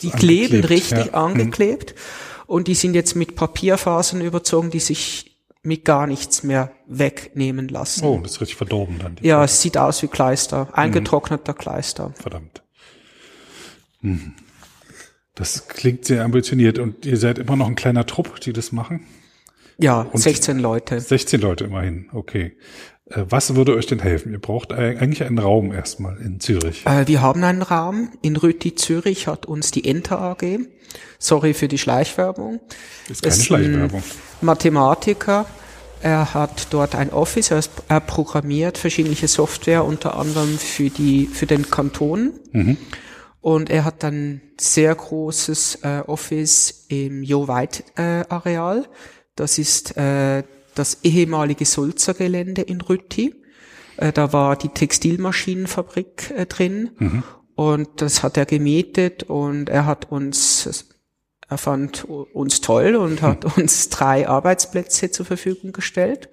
die 0.00 0.10
kleben 0.10 0.62
richtig 0.62 1.06
ja. 1.06 1.14
angeklebt 1.14 1.94
und 2.46 2.68
die 2.68 2.74
sind 2.74 2.94
jetzt 2.94 3.16
mit 3.16 3.34
Papierfasern 3.34 4.20
überzogen, 4.20 4.70
die 4.70 4.80
sich 4.80 5.30
mit 5.62 5.84
gar 5.84 6.06
nichts 6.06 6.42
mehr 6.42 6.72
wegnehmen 6.86 7.68
lassen. 7.68 8.04
Oh, 8.04 8.20
das 8.22 8.32
ist 8.32 8.40
richtig 8.40 8.56
verdorben 8.56 8.98
dann. 8.98 9.16
Ja, 9.20 9.44
es 9.44 9.60
sieht 9.60 9.76
aus 9.76 10.02
wie 10.02 10.08
Kleister, 10.08 10.68
eingetrockneter 10.72 11.52
mhm. 11.52 11.58
Kleister. 11.58 12.12
Verdammt. 12.14 12.62
Das 15.34 15.68
klingt 15.68 16.04
sehr 16.04 16.24
ambitioniert 16.24 16.78
und 16.78 17.06
ihr 17.06 17.16
seid 17.16 17.38
immer 17.38 17.56
noch 17.56 17.66
ein 17.66 17.76
kleiner 17.76 18.06
Trupp, 18.06 18.40
die 18.40 18.52
das 18.52 18.72
machen? 18.72 19.06
Ja, 19.78 20.02
und 20.02 20.20
16 20.20 20.58
Leute. 20.58 21.00
16 21.00 21.40
Leute 21.40 21.64
immerhin, 21.64 22.08
okay. 22.12 22.56
Äh, 23.06 23.24
was 23.28 23.54
würde 23.54 23.74
euch 23.74 23.86
denn 23.86 24.00
helfen? 24.00 24.32
Ihr 24.32 24.38
braucht 24.38 24.72
eigentlich 24.72 25.24
einen 25.24 25.38
Raum 25.38 25.72
erstmal 25.72 26.18
in 26.18 26.40
Zürich. 26.40 26.86
Äh, 26.86 27.06
wir 27.06 27.22
haben 27.22 27.42
einen 27.42 27.62
Raum. 27.62 28.10
In 28.22 28.36
Rütti 28.36 28.74
Zürich 28.74 29.26
hat 29.26 29.46
uns 29.46 29.70
die 29.70 29.86
Enter 29.86 30.20
AG. 30.20 30.60
Sorry 31.18 31.54
für 31.54 31.68
die 31.68 31.78
Schleichwerbung. 31.78 32.60
Ist 33.08 33.22
keine 33.22 33.34
ist 33.34 33.44
Schleichwerbung. 33.44 34.02
Mathematiker. 34.40 35.46
Er 36.02 36.32
hat 36.32 36.68
dort 36.70 36.94
ein 36.94 37.10
Office. 37.10 37.50
Er, 37.50 37.62
er 37.88 38.00
programmiert 38.00 38.78
verschiedene 38.78 39.14
Software, 39.14 39.84
unter 39.84 40.16
anderem 40.16 40.56
für 40.58 40.88
die, 40.90 41.26
für 41.26 41.46
den 41.46 41.70
Kanton. 41.70 42.32
Mhm. 42.52 42.76
Und 43.40 43.70
er 43.70 43.84
hat 43.84 44.04
ein 44.04 44.42
sehr 44.58 44.94
großes 44.94 45.76
äh, 45.82 46.00
Office 46.06 46.86
im 46.88 47.22
Jo-Weit-Areal. 47.22 48.80
Äh, 48.80 48.88
das 49.34 49.58
ist 49.58 49.96
äh, 49.96 50.42
das 50.74 50.98
ehemalige 51.02 51.64
Sulzer-Gelände 51.64 52.62
in 52.62 52.80
Rütti. 52.80 53.34
Äh, 53.96 54.12
da 54.12 54.32
war 54.32 54.56
die 54.56 54.68
Textilmaschinenfabrik 54.68 56.32
äh, 56.36 56.46
drin. 56.46 56.90
Mhm. 56.98 57.22
Und 57.54 57.88
das 57.96 58.22
hat 58.22 58.36
er 58.36 58.46
gemietet 58.46 59.24
und 59.24 59.68
er 59.68 59.84
hat 59.84 60.10
uns, 60.10 60.86
er 61.48 61.58
fand 61.58 62.04
uns 62.04 62.62
toll 62.62 62.96
und 62.96 63.20
hat 63.20 63.44
mhm. 63.44 63.62
uns 63.62 63.88
drei 63.90 64.28
Arbeitsplätze 64.28 65.10
zur 65.10 65.26
Verfügung 65.26 65.72
gestellt. 65.72 66.28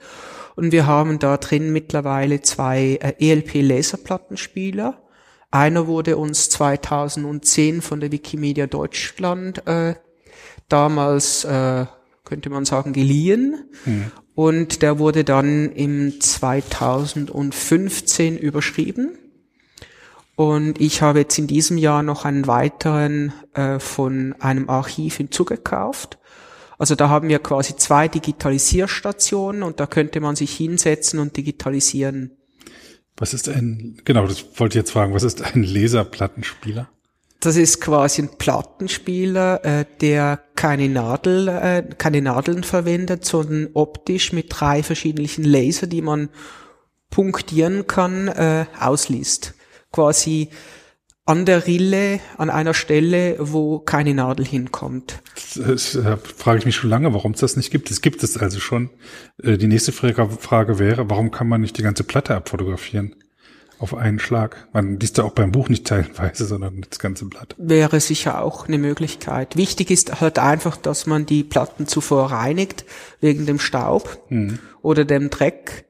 Und 0.55 0.71
wir 0.71 0.87
haben 0.87 1.19
da 1.19 1.37
drin 1.37 1.71
mittlerweile 1.71 2.41
zwei 2.41 2.97
äh, 3.01 3.13
ELP-Laserplattenspieler. 3.19 5.01
Einer 5.51 5.87
wurde 5.87 6.17
uns 6.17 6.49
2010 6.49 7.81
von 7.81 7.99
der 7.99 8.11
Wikimedia 8.11 8.67
Deutschland 8.67 9.65
äh, 9.67 9.95
damals 10.67 11.43
äh, 11.45 11.85
könnte 12.23 12.49
man 12.49 12.65
sagen, 12.65 12.93
geliehen. 12.93 13.69
Mhm. 13.85 14.11
Und 14.35 14.81
der 14.81 14.97
wurde 14.99 15.23
dann 15.23 15.71
im 15.71 16.19
2015 16.21 18.37
überschrieben. 18.37 19.17
Und 20.35 20.79
ich 20.79 21.01
habe 21.01 21.19
jetzt 21.19 21.39
in 21.39 21.47
diesem 21.47 21.79
Jahr 21.79 22.03
noch 22.03 22.25
einen 22.25 22.45
weiteren 22.45 23.33
äh, 23.53 23.79
von 23.79 24.35
einem 24.39 24.69
Archiv 24.69 25.17
hinzugekauft. 25.17 26.19
Also 26.77 26.93
da 26.93 27.09
haben 27.09 27.29
wir 27.29 27.39
quasi 27.39 27.75
zwei 27.75 28.07
Digitalisierstationen 28.07 29.63
und 29.63 29.79
da 29.79 29.87
könnte 29.87 30.19
man 30.19 30.35
sich 30.35 30.55
hinsetzen 30.55 31.17
und 31.17 31.35
digitalisieren. 31.35 32.37
Was 33.17 33.33
ist 33.33 33.49
ein, 33.49 33.99
genau, 34.05 34.27
das 34.27 34.45
wollte 34.59 34.77
ich 34.77 34.83
jetzt 34.83 34.91
fragen, 34.91 35.13
was 35.13 35.23
ist 35.23 35.41
ein 35.41 35.63
Laserplattenspieler? 35.63 36.87
Das 37.39 37.55
ist 37.55 37.81
quasi 37.81 38.23
ein 38.23 38.37
Plattenspieler, 38.37 39.63
äh, 39.63 39.85
der 40.01 40.39
keine 40.55 40.89
Nadel, 40.89 41.47
äh, 41.47 41.83
keine 41.97 42.21
Nadeln 42.21 42.63
verwendet, 42.63 43.25
sondern 43.25 43.69
optisch 43.73 44.33
mit 44.33 44.47
drei 44.49 44.81
verschiedenen 44.81 45.43
Laser, 45.43 45.87
die 45.87 46.01
man 46.01 46.29
punktieren 47.09 47.85
kann, 47.87 48.27
äh, 48.27 48.65
ausliest. 48.79 49.53
Quasi 49.91 50.49
an 51.27 51.45
der 51.45 51.67
Rille, 51.67 52.19
an 52.37 52.49
einer 52.49 52.73
Stelle, 52.73 53.35
wo 53.39 53.79
keine 53.79 54.13
Nadel 54.13 54.45
hinkommt. 54.45 55.21
Das, 55.35 55.91
das 55.91 55.99
frage 56.37 56.59
ich 56.59 56.65
mich 56.65 56.75
schon 56.75 56.89
lange, 56.89 57.13
warum 57.13 57.33
es 57.33 57.41
das 57.41 57.57
nicht 57.57 57.69
gibt. 57.69 57.91
Es 57.91 58.01
gibt 58.01 58.23
es 58.23 58.37
also 58.37 58.59
schon. 58.59 58.89
Äh, 59.43 59.57
die 59.57 59.67
nächste 59.67 59.91
Frage 59.91 60.79
wäre, 60.79 61.09
warum 61.09 61.29
kann 61.29 61.47
man 61.47 61.61
nicht 61.61 61.77
die 61.77 61.83
ganze 61.83 62.03
Platte 62.03 62.33
abfotografieren? 62.33 63.15
auf 63.79 63.93
einen 63.93 64.17
Schlag. 64.17 64.67
Man 64.73 64.99
liest 64.99 65.19
ja 65.19 65.23
auch 65.23 65.33
beim 65.33 65.51
Buch 65.51 65.69
nicht 65.69 65.85
teilweise, 65.85 66.45
sondern 66.45 66.83
das 66.89 66.97
ganze 66.97 67.25
Blatt. 67.25 67.53
Wäre 67.59 67.99
sicher 67.99 68.41
auch 68.41 68.67
eine 68.67 68.79
Möglichkeit. 68.79 69.55
Wichtig 69.55 69.91
ist 69.91 70.19
halt 70.19 70.39
einfach, 70.39 70.77
dass 70.77 71.05
man 71.05 71.27
die 71.27 71.43
Platten 71.43 71.85
zuvor 71.85 72.31
reinigt, 72.31 72.85
wegen 73.21 73.45
dem 73.45 73.59
Staub 73.59 74.19
hm. 74.29 74.57
oder 74.81 75.05
dem 75.05 75.29
Dreck. 75.29 75.85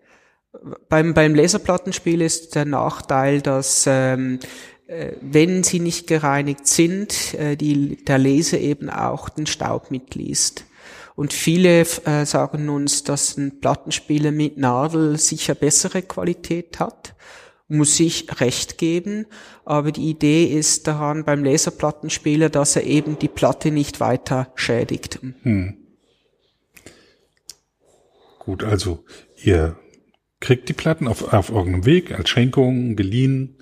Beim, 0.90 1.14
beim 1.14 1.34
Laserplattenspiel 1.34 2.22
ist 2.22 2.56
der 2.56 2.66
Nachteil, 2.66 3.42
dass 3.42 3.86
ähm, 3.88 4.40
äh, 4.42 4.48
wenn 5.22 5.64
sie 5.64 5.80
nicht 5.80 6.08
gereinigt 6.08 6.68
sind, 6.68 7.34
äh, 7.34 7.56
die, 7.56 8.04
der 8.04 8.18
Laser 8.18 8.60
eben 8.60 8.90
auch 8.90 9.30
den 9.30 9.48
Staub 9.48 9.92
mitliest. 9.92 10.66
Und 11.16 11.34
viele 11.34 11.82
äh, 11.82 12.26
sagen 12.26 12.70
uns, 12.70 13.04
dass 13.04 13.38
ein 13.38 13.60
Plattenspieler 13.60 14.32
mit 14.32 14.58
Nadel 14.58 15.18
sicher 15.18 15.56
bessere 15.56 16.02
Qualität 16.04 16.80
hat 16.80 17.16
muss 17.68 18.00
ich 18.00 18.40
recht 18.40 18.78
geben, 18.78 19.26
aber 19.66 19.92
die 19.92 20.10
Idee 20.10 20.46
ist 20.46 20.88
daran 20.88 21.26
beim 21.26 21.44
Laserplattenspieler, 21.44 22.50
dass 22.50 22.76
er 22.76 22.84
eben 22.84 23.20
die 23.20 23.28
Platte 23.28 23.72
nicht 23.72 24.00
weiter 24.00 24.52
schädigt. 24.56 25.20
Hm. 25.42 25.78
Gut, 28.40 28.64
also 28.64 29.04
ihr 29.44 29.78
kriegt 30.40 30.70
die 30.70 30.74
Platten 30.74 31.08
auf, 31.08 31.34
auf 31.34 31.50
irgendeinem 31.50 31.86
Weg 31.86 32.18
als 32.18 32.30
Schenkung, 32.30 32.96
geliehen, 32.96 33.57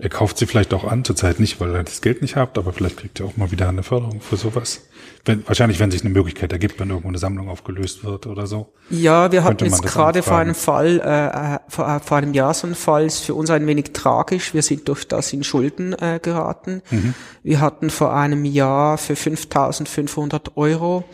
er 0.00 0.08
kauft 0.10 0.38
sie 0.38 0.46
vielleicht 0.46 0.72
auch 0.74 0.84
an, 0.84 1.04
zurzeit 1.04 1.40
nicht, 1.40 1.60
weil 1.60 1.74
er 1.74 1.82
das 1.82 2.00
Geld 2.00 2.22
nicht 2.22 2.36
habt, 2.36 2.56
aber 2.56 2.72
vielleicht 2.72 2.98
kriegt 2.98 3.18
er 3.18 3.26
auch 3.26 3.36
mal 3.36 3.50
wieder 3.50 3.68
eine 3.68 3.82
Förderung 3.82 4.20
für 4.20 4.36
sowas. 4.36 4.82
Wenn, 5.24 5.44
wahrscheinlich, 5.48 5.80
wenn 5.80 5.90
sich 5.90 6.02
eine 6.02 6.10
Möglichkeit 6.10 6.52
ergibt, 6.52 6.78
wenn 6.78 6.88
irgendwo 6.88 7.08
eine 7.08 7.18
Sammlung 7.18 7.48
aufgelöst 7.48 8.04
wird 8.04 8.28
oder 8.28 8.46
so. 8.46 8.72
Ja, 8.90 9.32
wir 9.32 9.42
hatten 9.42 9.64
jetzt 9.64 9.82
gerade 9.82 10.22
vor 10.22 10.38
einem 10.38 10.54
Fall, 10.54 11.00
äh, 11.00 11.54
äh, 11.54 11.58
vor, 11.66 11.88
äh, 11.88 11.98
vor 11.98 12.16
einem 12.16 12.32
Jahr 12.32 12.54
so 12.54 12.68
einen 12.68 12.76
Fall, 12.76 13.06
ist 13.06 13.24
für 13.24 13.34
uns 13.34 13.50
ein 13.50 13.66
wenig 13.66 13.92
tragisch. 13.92 14.54
Wir 14.54 14.62
sind 14.62 14.86
durch 14.86 15.08
das 15.08 15.32
in 15.32 15.42
Schulden 15.42 15.94
äh, 15.94 16.20
geraten. 16.22 16.80
Mhm. 16.90 17.14
Wir 17.42 17.60
hatten 17.60 17.90
vor 17.90 18.14
einem 18.14 18.44
Jahr 18.44 18.98
für 18.98 19.14
5.500 19.14 20.52
Euro 20.54 21.04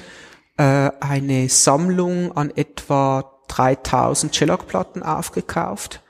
äh, 0.58 0.90
eine 1.00 1.48
Sammlung 1.48 2.36
an 2.36 2.52
etwa 2.54 3.30
3000 3.48 4.36
Shellac-Platten 4.36 5.02
aufgekauft 5.02 6.02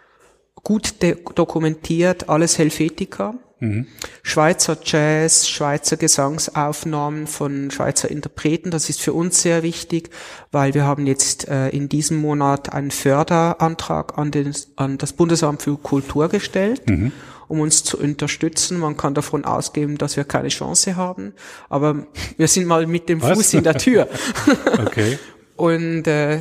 gut 0.65 0.95
dokumentiert, 1.37 2.29
alles 2.29 2.59
Helvetica. 2.59 3.35
Mhm. 3.61 3.87
Schweizer 4.23 4.77
Jazz, 4.83 5.49
Schweizer 5.49 5.97
Gesangsaufnahmen 5.97 7.27
von 7.27 7.71
Schweizer 7.71 8.11
Interpreten, 8.11 8.71
das 8.71 8.91
ist 8.91 9.01
für 9.01 9.13
uns 9.13 9.41
sehr 9.43 9.63
wichtig, 9.63 10.11
weil 10.51 10.75
wir 10.75 10.85
haben 10.85 11.07
jetzt 11.07 11.49
äh, 11.49 11.69
in 11.69 11.89
diesem 11.89 12.17
Monat 12.19 12.73
einen 12.73 12.91
Förderantrag 12.91 14.19
an, 14.19 14.33
den, 14.33 14.53
an 14.77 14.99
das 14.99 15.13
Bundesamt 15.13 15.63
für 15.63 15.77
Kultur 15.77 16.29
gestellt. 16.29 16.89
Mhm 16.89 17.13
um 17.47 17.61
uns 17.61 17.85
zu 17.85 17.99
unterstützen. 17.99 18.79
Man 18.79 18.97
kann 18.97 19.13
davon 19.13 19.45
ausgehen, 19.45 19.99
dass 19.99 20.17
wir 20.17 20.25
keine 20.25 20.49
Chance 20.49 20.97
haben, 20.97 21.35
aber 21.69 22.07
wir 22.39 22.49
sind 22.49 22.67
mal 22.67 22.87
mit 22.87 23.11
dem 23.11 23.21
Was? 23.21 23.37
Fuß 23.37 23.55
in 23.55 23.65
der 23.65 23.77
Tür. 23.77 24.09
okay. 24.85 25.19
Und 25.55 26.07
äh, 26.07 26.41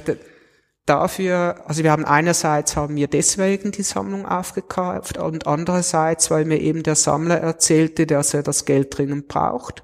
dafür, 0.86 1.64
also 1.66 1.84
wir 1.84 1.92
haben 1.92 2.06
einerseits 2.06 2.76
haben 2.76 2.96
wir 2.96 3.08
deswegen 3.08 3.72
die 3.72 3.84
Sammlung 3.84 4.26
aufgekauft 4.26 5.18
und 5.18 5.48
andererseits, 5.48 6.30
weil 6.30 6.46
mir 6.46 6.60
eben 6.60 6.84
der 6.84 6.96
Sammler 6.96 7.38
erzählte, 7.38 8.06
dass 8.06 8.34
er 8.34 8.44
das 8.44 8.66
Geld 8.66 8.98
dringend 8.98 9.28
braucht 9.28 9.84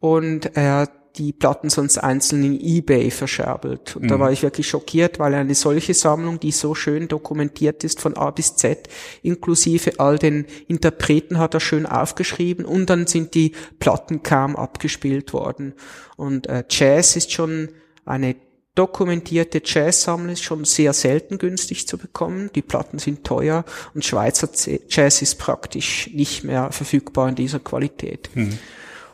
und 0.00 0.56
er 0.56 0.88
die 1.16 1.32
Platten 1.32 1.70
sonst 1.70 1.98
einzeln 1.98 2.42
in 2.42 2.60
eBay 2.60 3.10
verscherbelt. 3.10 3.94
Und 3.94 4.04
mhm. 4.04 4.08
da 4.08 4.18
war 4.18 4.32
ich 4.32 4.42
wirklich 4.42 4.68
schockiert, 4.68 5.20
weil 5.20 5.34
eine 5.34 5.54
solche 5.54 5.94
Sammlung, 5.94 6.40
die 6.40 6.50
so 6.50 6.74
schön 6.74 7.06
dokumentiert 7.06 7.84
ist 7.84 8.00
von 8.00 8.16
A 8.16 8.30
bis 8.30 8.56
Z, 8.56 8.88
inklusive 9.22 10.00
all 10.00 10.18
den 10.18 10.46
Interpreten 10.66 11.38
hat 11.38 11.54
er 11.54 11.60
schön 11.60 11.86
aufgeschrieben 11.86 12.64
und 12.64 12.90
dann 12.90 13.06
sind 13.06 13.34
die 13.34 13.52
Platten 13.78 14.24
kaum 14.24 14.56
abgespielt 14.56 15.32
worden. 15.32 15.74
Und 16.16 16.48
äh, 16.48 16.64
Jazz 16.68 17.14
ist 17.14 17.30
schon 17.30 17.68
eine 18.04 18.34
dokumentierte 18.74 19.62
Jazz-Sammlung 19.64 20.32
ist 20.32 20.42
schon 20.42 20.64
sehr 20.64 20.92
selten 20.92 21.38
günstig 21.38 21.86
zu 21.86 21.96
bekommen. 21.98 22.50
Die 22.54 22.62
Platten 22.62 22.98
sind 22.98 23.24
teuer 23.24 23.64
und 23.94 24.04
Schweizer 24.04 24.48
Jazz 24.88 25.22
ist 25.22 25.38
praktisch 25.38 26.10
nicht 26.12 26.44
mehr 26.44 26.72
verfügbar 26.72 27.28
in 27.28 27.34
dieser 27.34 27.60
Qualität. 27.60 28.30
Mhm. 28.34 28.58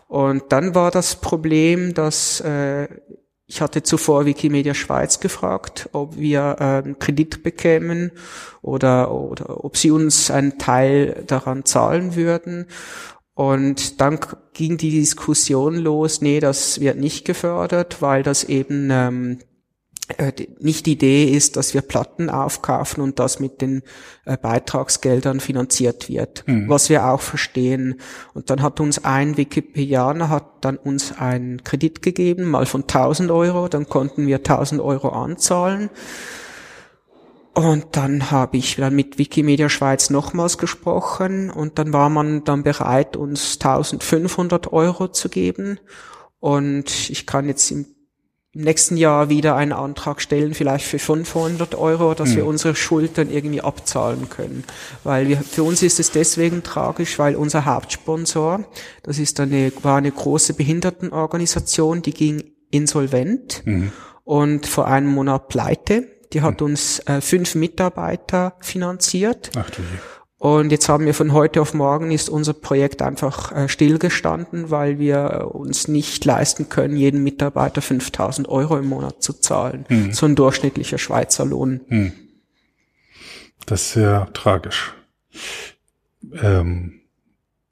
Und 0.08 0.44
dann 0.48 0.74
war 0.74 0.90
das 0.90 1.16
Problem, 1.16 1.94
dass 1.94 2.40
äh, 2.40 2.88
ich 3.46 3.60
hatte 3.60 3.82
zuvor 3.82 4.26
Wikimedia 4.26 4.74
Schweiz 4.74 5.18
gefragt, 5.18 5.88
ob 5.92 6.16
wir 6.16 6.56
äh, 6.60 6.64
einen 6.84 6.98
Kredit 6.98 7.42
bekämen 7.42 8.12
oder, 8.62 9.12
oder 9.12 9.64
ob 9.64 9.76
sie 9.76 9.90
uns 9.90 10.30
einen 10.30 10.58
Teil 10.58 11.24
daran 11.26 11.64
zahlen 11.64 12.14
würden. 12.14 12.66
Und 13.34 14.00
dann 14.00 14.20
ging 14.52 14.76
die 14.76 14.90
Diskussion 14.90 15.76
los, 15.76 16.20
nee, 16.20 16.40
das 16.40 16.80
wird 16.80 16.98
nicht 16.98 17.24
gefördert, 17.24 18.00
weil 18.00 18.22
das 18.22 18.44
eben 18.44 18.88
ähm, 18.92 19.38
äh, 19.40 19.49
nicht 20.58 20.86
die 20.86 20.92
Idee 20.92 21.24
ist, 21.24 21.56
dass 21.56 21.74
wir 21.74 21.82
Platten 21.82 22.30
aufkaufen 22.30 23.02
und 23.02 23.18
das 23.18 23.40
mit 23.40 23.60
den 23.60 23.82
äh, 24.24 24.36
Beitragsgeldern 24.36 25.40
finanziert 25.40 26.08
wird, 26.08 26.44
mhm. 26.46 26.68
was 26.68 26.88
wir 26.88 27.06
auch 27.06 27.20
verstehen. 27.20 28.00
Und 28.34 28.50
dann 28.50 28.62
hat 28.62 28.80
uns 28.80 29.04
ein 29.04 29.36
Wikipedianer 29.36 30.28
hat 30.28 30.46
dann 30.60 30.76
uns 30.76 31.18
einen 31.18 31.64
Kredit 31.64 32.02
gegeben, 32.02 32.50
mal 32.50 32.66
von 32.66 32.82
1000 32.82 33.30
Euro, 33.30 33.68
dann 33.68 33.88
konnten 33.88 34.26
wir 34.26 34.36
1000 34.36 34.80
Euro 34.80 35.08
anzahlen. 35.10 35.90
Und 37.52 37.96
dann 37.96 38.30
habe 38.30 38.56
ich 38.56 38.76
dann 38.76 38.94
mit 38.94 39.18
Wikimedia 39.18 39.68
Schweiz 39.68 40.08
nochmals 40.08 40.56
gesprochen 40.56 41.50
und 41.50 41.78
dann 41.78 41.92
war 41.92 42.08
man 42.08 42.44
dann 42.44 42.62
bereit, 42.62 43.16
uns 43.16 43.54
1500 43.54 44.72
Euro 44.72 45.08
zu 45.08 45.28
geben. 45.28 45.78
Und 46.38 47.10
ich 47.10 47.26
kann 47.26 47.48
jetzt 47.48 47.70
im 47.70 47.86
im 48.52 48.62
nächsten 48.62 48.96
Jahr 48.96 49.28
wieder 49.28 49.54
einen 49.54 49.72
Antrag 49.72 50.20
stellen, 50.20 50.54
vielleicht 50.54 50.84
für 50.84 50.98
500 50.98 51.76
Euro, 51.76 52.14
dass 52.14 52.30
mhm. 52.30 52.36
wir 52.36 52.46
unsere 52.46 52.74
Schulden 52.74 53.30
irgendwie 53.30 53.60
abzahlen 53.60 54.28
können. 54.28 54.64
Weil 55.04 55.28
wir, 55.28 55.36
für 55.38 55.62
uns 55.62 55.82
ist 55.82 56.00
es 56.00 56.10
deswegen 56.10 56.64
tragisch, 56.64 57.18
weil 57.18 57.36
unser 57.36 57.64
Hauptsponsor, 57.64 58.64
das 59.04 59.18
ist 59.18 59.38
eine, 59.38 59.72
war 59.82 59.98
eine 59.98 60.10
große 60.10 60.54
Behindertenorganisation, 60.54 62.02
die 62.02 62.12
ging 62.12 62.42
insolvent 62.72 63.62
mhm. 63.66 63.92
und 64.24 64.66
vor 64.66 64.88
einem 64.88 65.08
Monat 65.08 65.48
pleite. 65.48 66.08
Die 66.32 66.42
hat 66.42 66.60
mhm. 66.60 66.68
uns 66.68 66.98
äh, 67.06 67.20
fünf 67.20 67.54
Mitarbeiter 67.54 68.54
finanziert. 68.60 69.50
Ach 69.56 69.70
du 69.70 69.82
je. 69.82 69.98
Und 70.40 70.72
jetzt 70.72 70.88
haben 70.88 71.04
wir 71.04 71.12
von 71.12 71.34
heute 71.34 71.60
auf 71.60 71.74
morgen 71.74 72.10
ist 72.10 72.30
unser 72.30 72.54
Projekt 72.54 73.02
einfach 73.02 73.52
äh, 73.52 73.68
stillgestanden, 73.68 74.70
weil 74.70 74.98
wir 74.98 75.50
uns 75.52 75.86
nicht 75.86 76.24
leisten 76.24 76.70
können, 76.70 76.96
jedem 76.96 77.22
Mitarbeiter 77.22 77.82
5000 77.82 78.48
Euro 78.48 78.78
im 78.78 78.86
Monat 78.86 79.22
zu 79.22 79.34
zahlen. 79.34 79.84
Hm. 79.88 80.14
So 80.14 80.24
ein 80.24 80.36
durchschnittlicher 80.36 80.96
Schweizer 80.96 81.44
Lohn. 81.44 81.82
Hm. 81.88 82.12
Das 83.66 83.82
ist 83.82 83.92
sehr 83.92 84.30
tragisch. 84.32 84.94
Ähm, 86.40 87.02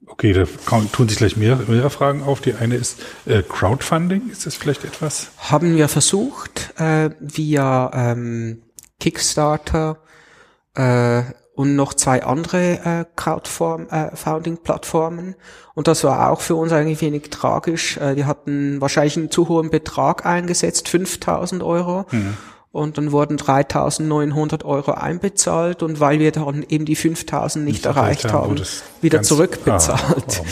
okay, 0.05 0.33
da 0.33 0.45
tun 0.91 1.09
sich 1.09 1.17
gleich 1.17 1.37
mehr, 1.37 1.55
mehr 1.67 1.89
Fragen 1.89 2.21
auf. 2.21 2.39
Die 2.39 2.53
eine 2.53 2.75
ist 2.75 3.01
äh, 3.25 3.41
Crowdfunding. 3.41 4.29
Ist 4.29 4.45
das 4.45 4.53
vielleicht 4.53 4.83
etwas? 4.85 5.31
Haben 5.39 5.75
wir 5.75 5.87
versucht, 5.87 6.79
äh, 6.79 7.09
via 7.19 8.11
ähm, 8.11 8.61
Kickstarter 8.99 9.97
äh, 10.75 11.23
und 11.59 11.75
noch 11.75 11.93
zwei 11.93 12.23
andere 12.23 12.79
äh, 12.85 13.03
Crowdfunding-Plattformen. 13.17 15.35
Und 15.75 15.89
das 15.89 16.05
war 16.05 16.31
auch 16.31 16.39
für 16.39 16.55
uns 16.55 16.71
eigentlich 16.71 17.01
wenig 17.01 17.31
tragisch. 17.31 17.97
Äh, 17.97 18.15
wir 18.15 18.27
hatten 18.27 18.79
wahrscheinlich 18.79 19.17
einen 19.17 19.29
zu 19.29 19.49
hohen 19.49 19.69
Betrag 19.69 20.25
eingesetzt, 20.25 20.87
5000 20.87 21.61
Euro. 21.61 22.05
Mhm. 22.11 22.37
Und 22.71 22.97
dann 22.97 23.11
wurden 23.11 23.37
3.900 23.37 24.63
Euro 24.63 24.91
einbezahlt 24.91 25.83
und 25.83 25.99
weil 25.99 26.19
wir 26.19 26.31
dann 26.31 26.63
eben 26.69 26.85
die 26.85 26.95
5.000 26.95 27.57
nicht, 27.57 27.73
nicht 27.73 27.85
erreicht 27.85 28.31
haben, 28.31 28.55
wieder 29.01 29.21
zurückbezahlt. 29.21 30.39
Ah, 30.39 30.43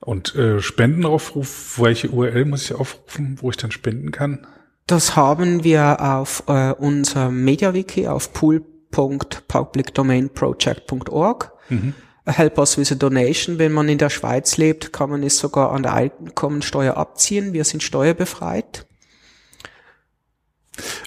oh 0.00 0.06
und 0.06 0.34
äh, 0.34 0.62
Spendenaufruf, 0.62 1.78
welche 1.78 2.08
URL 2.08 2.46
muss 2.46 2.64
ich 2.64 2.74
aufrufen, 2.74 3.36
wo 3.42 3.50
ich 3.50 3.58
dann 3.58 3.70
spenden 3.70 4.10
kann? 4.10 4.46
Das 4.86 5.16
haben 5.16 5.64
wir 5.64 6.00
auf 6.00 6.44
äh, 6.46 6.72
unserem 6.72 7.44
MediaWiki 7.44 8.08
auf 8.08 8.32
pool 8.32 8.64
www.publicdomainproject.org. 8.92 11.52
Mhm. 11.68 11.94
Help 12.24 12.58
us 12.58 12.78
with 12.78 12.92
a 12.92 12.94
donation. 12.94 13.58
Wenn 13.58 13.72
man 13.72 13.88
in 13.88 13.98
der 13.98 14.10
Schweiz 14.10 14.56
lebt, 14.56 14.92
kann 14.92 15.10
man 15.10 15.24
es 15.24 15.38
sogar 15.38 15.72
an 15.72 15.82
der 15.82 15.94
Einkommensteuer 15.94 16.96
abziehen. 16.96 17.52
Wir 17.52 17.64
sind 17.64 17.82
steuerbefreit. 17.82 18.86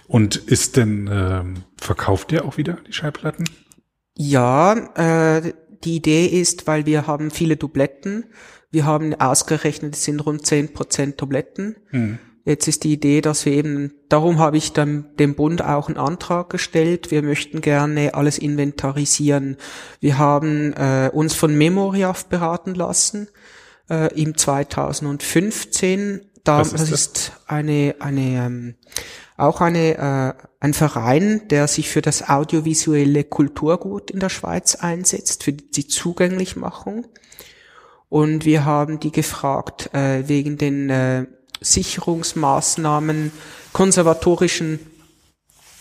Und 0.07 0.35
ist 0.35 0.75
denn, 0.77 1.09
ähm, 1.11 1.63
verkauft 1.77 2.33
ihr 2.33 2.45
auch 2.45 2.57
wieder 2.57 2.77
die 2.85 2.93
Schallplatten? 2.93 3.49
Ja, 4.17 4.75
äh, 4.95 5.53
die 5.83 5.95
Idee 5.95 6.25
ist, 6.25 6.67
weil 6.67 6.85
wir 6.85 7.07
haben 7.07 7.31
viele 7.31 7.57
Dubletten. 7.57 8.25
Wir 8.71 8.85
haben 8.85 9.15
ausgerechnet, 9.15 9.95
es 9.95 10.03
sind 10.03 10.19
rund 10.19 10.45
zehn 10.45 10.73
Prozent 10.73 11.19
Dubletten. 11.21 11.77
Mhm. 11.91 12.19
Jetzt 12.45 12.67
ist 12.67 12.83
die 12.83 12.93
Idee, 12.93 13.21
dass 13.21 13.43
wir 13.47 13.53
eben, 13.53 13.91
darum 14.07 14.37
habe 14.37 14.57
ich 14.57 14.71
dann 14.71 15.07
dem 15.17 15.33
Bund 15.33 15.63
auch 15.63 15.87
einen 15.87 15.97
Antrag 15.97 16.51
gestellt. 16.51 17.09
Wir 17.09 17.23
möchten 17.23 17.59
gerne 17.59 18.13
alles 18.13 18.37
inventarisieren. 18.37 19.57
Wir 19.99 20.19
haben 20.19 20.71
äh, 20.73 21.09
uns 21.11 21.33
von 21.33 21.57
Memoriaf 21.57 22.27
beraten 22.27 22.75
lassen 22.75 23.29
äh, 23.89 24.13
im 24.13 24.37
2015. 24.37 26.21
Da, 26.43 26.61
ist 26.61 26.73
das, 26.73 26.81
das 26.81 26.91
ist 26.91 27.31
eine, 27.47 27.95
eine 27.97 28.45
ähm, 28.45 28.75
auch 29.37 29.59
eine, 29.59 29.97
äh, 29.97 30.43
ein 30.59 30.73
Verein, 30.75 31.47
der 31.49 31.67
sich 31.67 31.89
für 31.89 32.03
das 32.03 32.29
audiovisuelle 32.29 33.23
Kulturgut 33.23 34.11
in 34.11 34.19
der 34.19 34.29
Schweiz 34.29 34.75
einsetzt, 34.75 35.43
für 35.43 35.51
die 35.53 35.87
Zugänglichmachung. 35.87 37.07
Und 38.07 38.45
wir 38.45 38.65
haben 38.65 38.99
die 38.99 39.11
gefragt 39.11 39.93
äh, 39.93 40.27
wegen 40.27 40.57
den 40.57 40.89
äh, 40.91 41.25
Sicherungsmaßnahmen, 41.61 43.31
konservatorischen, 43.73 44.79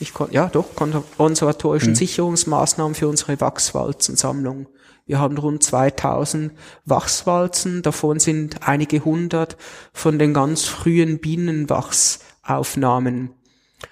ich 0.00 0.14
kon, 0.14 0.28
ja 0.30 0.48
doch, 0.48 0.74
konservatorischen 0.74 1.90
mhm. 1.90 1.96
Sicherungsmaßnahmen 1.96 2.94
für 2.94 3.08
unsere 3.08 3.38
Wachswalzensammlung. 3.40 4.68
Wir 5.06 5.18
haben 5.18 5.36
rund 5.36 5.62
2000 5.62 6.52
Wachswalzen, 6.86 7.82
davon 7.82 8.20
sind 8.20 8.66
einige 8.66 9.04
hundert 9.04 9.58
von 9.92 10.18
den 10.18 10.32
ganz 10.32 10.64
frühen 10.64 11.18
Bienenwachsaufnahmen. 11.18 13.34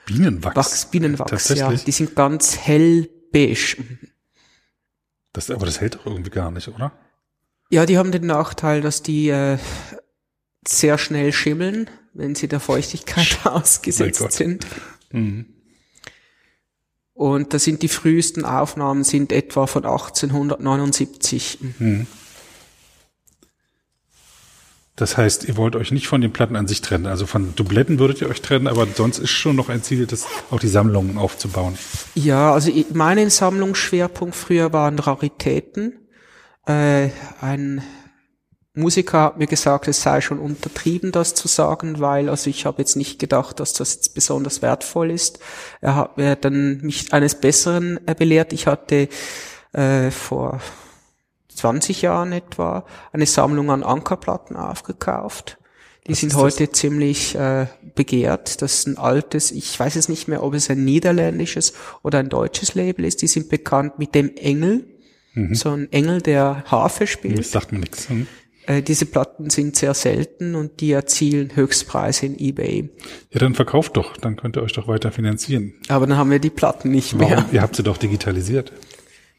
Bienenwachs? 0.07 0.57
Wachs, 0.57 0.87
Bienenwachs, 0.87 1.51
ja. 1.51 1.71
Die 1.73 1.93
sind 1.93 2.17
ganz 2.17 2.57
hell 2.57 3.11
beige. 3.31 3.77
Das, 5.33 5.51
aber 5.51 5.67
das 5.67 5.81
hält 5.81 5.97
doch 5.97 6.07
irgendwie 6.07 6.31
gar 6.31 6.51
nicht, 6.51 6.69
oder? 6.69 6.93
Ja, 7.71 7.85
die 7.87 7.99
haben 7.99 8.13
den 8.13 8.27
Nachteil, 8.27 8.83
dass 8.83 9.03
die 9.03 9.29
äh, 9.29 9.59
sehr 10.67 10.99
schnell 10.99 11.33
schimmeln, 11.33 11.91
wenn 12.15 12.35
sie 12.35 12.49
der 12.49 12.61
Feuchtigkeit 12.61 13.39
ausgesetzt 13.45 14.33
sind. 14.33 14.67
Mhm. 15.11 15.47
Und 17.15 17.55
da 17.55 17.59
sind 17.59 17.83
die 17.83 17.89
frühesten 17.89 18.45
Aufnahmen 18.45 19.05
sind 19.05 19.33
etwa 19.33 19.67
von 19.67 19.85
1879. 19.85 21.59
Mhm. 21.79 22.07
Das 24.97 25.17
heißt, 25.17 25.45
ihr 25.45 25.57
wollt 25.57 25.75
euch 25.75 25.91
nicht 25.91 26.07
von 26.07 26.21
den 26.21 26.33
Platten 26.33 26.55
an 26.55 26.69
sich 26.69 26.81
trennen. 26.81 27.07
Also 27.07 27.27
von 27.27 27.55
Dubletten 27.57 27.99
würdet 27.99 28.21
ihr 28.21 28.29
euch 28.29 28.43
trennen, 28.43 28.67
aber 28.67 28.87
sonst 28.87 29.19
ist 29.19 29.31
schon 29.31 29.57
noch 29.57 29.69
ein 29.69 29.83
Ziel, 29.83 30.07
das 30.07 30.27
auch 30.51 30.61
die 30.61 30.69
Sammlungen 30.69 31.17
aufzubauen. 31.17 31.79
Ja, 32.15 32.53
also 32.53 32.71
mein 32.93 33.31
Sammlungsschwerpunkt 33.31 34.37
früher 34.37 34.73
waren 34.73 34.99
Raritäten. 34.99 35.99
Äh, 36.67 37.09
ein 37.41 37.83
Musiker 38.75 39.21
hat 39.21 39.39
mir 39.39 39.47
gesagt, 39.47 39.87
es 39.87 40.01
sei 40.01 40.23
schon 40.23 40.39
untertrieben, 40.39 41.13
das 41.13 41.35
zu 41.35 41.47
sagen, 41.47 42.01
weil, 42.01 42.31
also 42.31 42.49
ich 42.49 42.65
habe 42.65 42.81
jetzt 42.81 42.97
nicht 42.97 43.19
gedacht, 43.19 43.61
dass 43.61 43.75
das 43.75 43.95
jetzt 43.95 44.15
besonders 44.15 44.63
wertvoll 44.63 45.11
ist. 45.11 45.41
Er 45.83 45.97
hat 45.97 46.17
mir 46.17 46.37
dann 46.37 46.79
mich 46.81 47.13
eines 47.13 47.35
Besseren 47.35 48.01
äh, 48.07 48.15
belehrt. 48.15 48.55
Ich 48.55 48.67
hatte 48.67 49.09
äh, 49.73 50.11
vor 50.11 50.61
20 51.55 52.01
Jahren 52.01 52.33
etwa 52.33 52.87
eine 53.13 53.27
Sammlung 53.27 53.71
an 53.71 53.83
Ankerplatten 53.83 54.57
aufgekauft. 54.57 55.59
Die 56.07 56.15
sind 56.15 56.31
ist 56.31 56.37
das? 56.37 56.43
heute 56.43 56.73
ziemlich 56.73 57.35
äh, 57.35 57.67
begehrt. 57.95 58.63
Das 58.63 58.75
ist 58.75 58.87
ein 58.87 58.97
altes, 58.97 59.51
ich 59.51 59.79
weiß 59.79 59.97
es 59.97 60.09
nicht 60.09 60.29
mehr, 60.29 60.43
ob 60.43 60.55
es 60.55 60.71
ein 60.71 60.83
niederländisches 60.83 61.75
oder 62.03 62.21
ein 62.21 62.31
deutsches 62.31 62.75
Label 62.75 63.05
ist. 63.05 63.21
Die 63.21 63.29
sind 63.29 63.51
bekannt 63.51 63.99
mit 63.99 64.15
dem 64.15 64.35
Engel. 64.35 64.87
So 65.53 65.71
ein 65.71 65.91
Engel, 65.93 66.21
der 66.21 66.63
Harfe 66.67 67.07
spielt. 67.07 67.39
Das 67.39 67.53
sagt 67.53 67.73
mir 67.73 67.79
nichts. 67.79 68.07
Hm? 68.11 68.27
Äh, 68.67 68.83
diese 68.83 69.07
Platten 69.07 69.51
sind 69.51 69.75
sehr 69.77 69.95
selten 69.95 70.55
und 70.55 70.81
die 70.81 70.93
erzielen 70.93 71.55
Höchstpreise 71.57 72.27
in 72.27 72.39
eBay. 72.39 72.91
Ja, 73.31 73.41
dann 73.41 73.55
verkauft 73.55 73.97
doch, 73.97 74.17
dann 74.17 74.37
könnt 74.37 74.57
ihr 74.57 74.63
euch 74.63 74.73
doch 74.73 74.87
weiter 74.89 75.11
finanzieren. 75.11 75.75
Aber 75.89 76.07
dann 76.07 76.17
haben 76.17 76.31
wir 76.31 76.39
die 76.39 76.51
Platten 76.51 76.91
nicht 76.91 77.19
Warum? 77.19 77.31
mehr. 77.31 77.45
Ihr 77.53 77.63
habt 77.63 77.75
sie 77.77 77.83
doch 77.83 77.97
digitalisiert. 77.97 78.73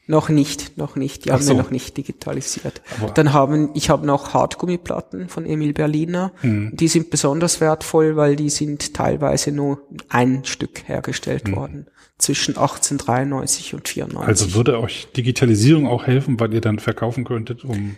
Noch 0.06 0.28
nicht, 0.28 0.76
noch 0.76 0.96
nicht. 0.96 1.24
Die 1.24 1.30
Ach 1.30 1.36
haben 1.36 1.42
so. 1.42 1.54
wir 1.56 1.62
noch 1.62 1.70
nicht 1.70 1.96
digitalisiert. 1.96 2.82
Aber- 3.00 3.12
Dann 3.12 3.32
haben, 3.32 3.70
ich 3.72 3.88
habe 3.88 4.06
noch 4.06 4.34
Hartgummiplatten 4.34 5.30
von 5.30 5.46
Emil 5.46 5.72
Berliner. 5.72 6.32
Hm. 6.42 6.72
Die 6.74 6.88
sind 6.88 7.08
besonders 7.08 7.62
wertvoll, 7.62 8.14
weil 8.16 8.36
die 8.36 8.50
sind 8.50 8.92
teilweise 8.92 9.50
nur 9.50 9.80
ein 10.10 10.44
Stück 10.44 10.86
hergestellt 10.86 11.48
Hm. 11.48 11.56
worden. 11.56 11.86
Zwischen 12.18 12.58
1893 12.58 13.72
und 13.74 13.88
94. 13.88 14.28
Also 14.28 14.54
würde 14.54 14.78
euch 14.78 15.08
Digitalisierung 15.16 15.86
auch 15.88 16.06
helfen, 16.06 16.38
weil 16.38 16.52
ihr 16.52 16.60
dann 16.60 16.78
verkaufen 16.80 17.24
könntet, 17.24 17.64
um 17.64 17.96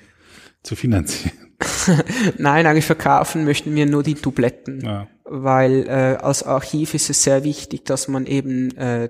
zu 0.67 0.77
finanzieren. 0.77 1.57
Nein, 2.39 2.67
eigentlich 2.67 2.85
verkaufen 2.85 3.45
möchten 3.45 3.75
wir 3.75 3.87
nur 3.87 4.03
die 4.03 4.15
Dubletten. 4.15 4.81
Ja. 4.85 5.09
Weil 5.25 5.87
äh, 5.89 6.19
als 6.21 6.43
Archiv 6.43 6.95
ist 6.95 7.09
es 7.09 7.23
sehr 7.23 7.45
wichtig, 7.45 7.85
dass 7.85 8.09
man 8.09 8.27
eben 8.27 8.77
äh, 8.77 9.09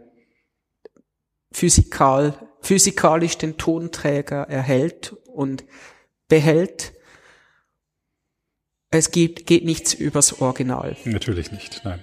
physikal, 1.52 2.34
physikalisch 2.60 3.38
den 3.38 3.56
Tonträger 3.56 4.42
erhält 4.42 5.16
und 5.26 5.64
behält. 6.28 6.92
Es 8.90 9.10
geht, 9.10 9.46
geht 9.46 9.64
nichts 9.64 9.94
übers 9.94 10.40
Original. 10.40 10.96
Natürlich 11.04 11.50
nicht, 11.50 11.82
nein. 11.84 12.00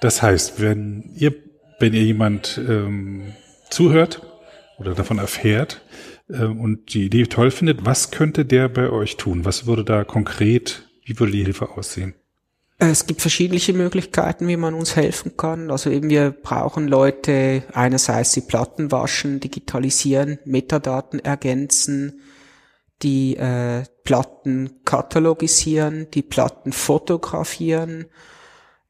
Das 0.00 0.22
heißt, 0.22 0.60
wenn 0.60 1.12
ihr, 1.14 1.34
wenn 1.78 1.92
ihr 1.92 2.04
jemand 2.04 2.58
ähm, 2.58 3.34
zuhört 3.68 4.22
oder 4.78 4.94
davon 4.94 5.18
erfährt 5.18 5.82
ähm, 6.32 6.60
und 6.60 6.94
die 6.94 7.06
Idee 7.06 7.24
toll 7.24 7.50
findet, 7.50 7.84
was 7.84 8.10
könnte 8.10 8.44
der 8.44 8.68
bei 8.68 8.90
euch 8.90 9.16
tun? 9.16 9.44
Was 9.44 9.66
würde 9.66 9.84
da 9.84 10.04
konkret, 10.04 10.88
wie 11.04 11.18
würde 11.18 11.32
die 11.32 11.44
Hilfe 11.44 11.70
aussehen? 11.70 12.14
Es 12.82 13.06
gibt 13.06 13.20
verschiedene 13.20 13.60
Möglichkeiten, 13.76 14.48
wie 14.48 14.56
man 14.56 14.72
uns 14.72 14.96
helfen 14.96 15.36
kann. 15.36 15.70
Also 15.70 15.90
eben 15.90 16.08
wir 16.08 16.30
brauchen 16.30 16.88
Leute 16.88 17.62
einerseits 17.74 18.32
die 18.32 18.40
Platten 18.40 18.90
waschen, 18.90 19.38
digitalisieren, 19.38 20.38
Metadaten 20.46 21.20
ergänzen, 21.20 22.22
die 23.02 23.36
äh, 23.36 23.84
Platten 24.04 24.80
katalogisieren, 24.86 26.10
die 26.12 26.22
Platten 26.22 26.72
fotografieren, 26.72 28.06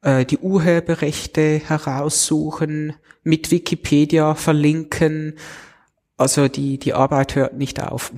äh, 0.03 0.25
die 0.25 0.39
Urheberrechte 0.39 1.61
heraussuchen, 1.67 2.95
mit 3.25 3.51
Wikipedia 3.51 4.37
verlinken. 4.37 5.37
Also 6.21 6.49
die, 6.49 6.79
die 6.79 6.93
Arbeit 6.93 7.35
hört 7.35 7.57
nicht 7.57 7.83
auf. 7.83 8.13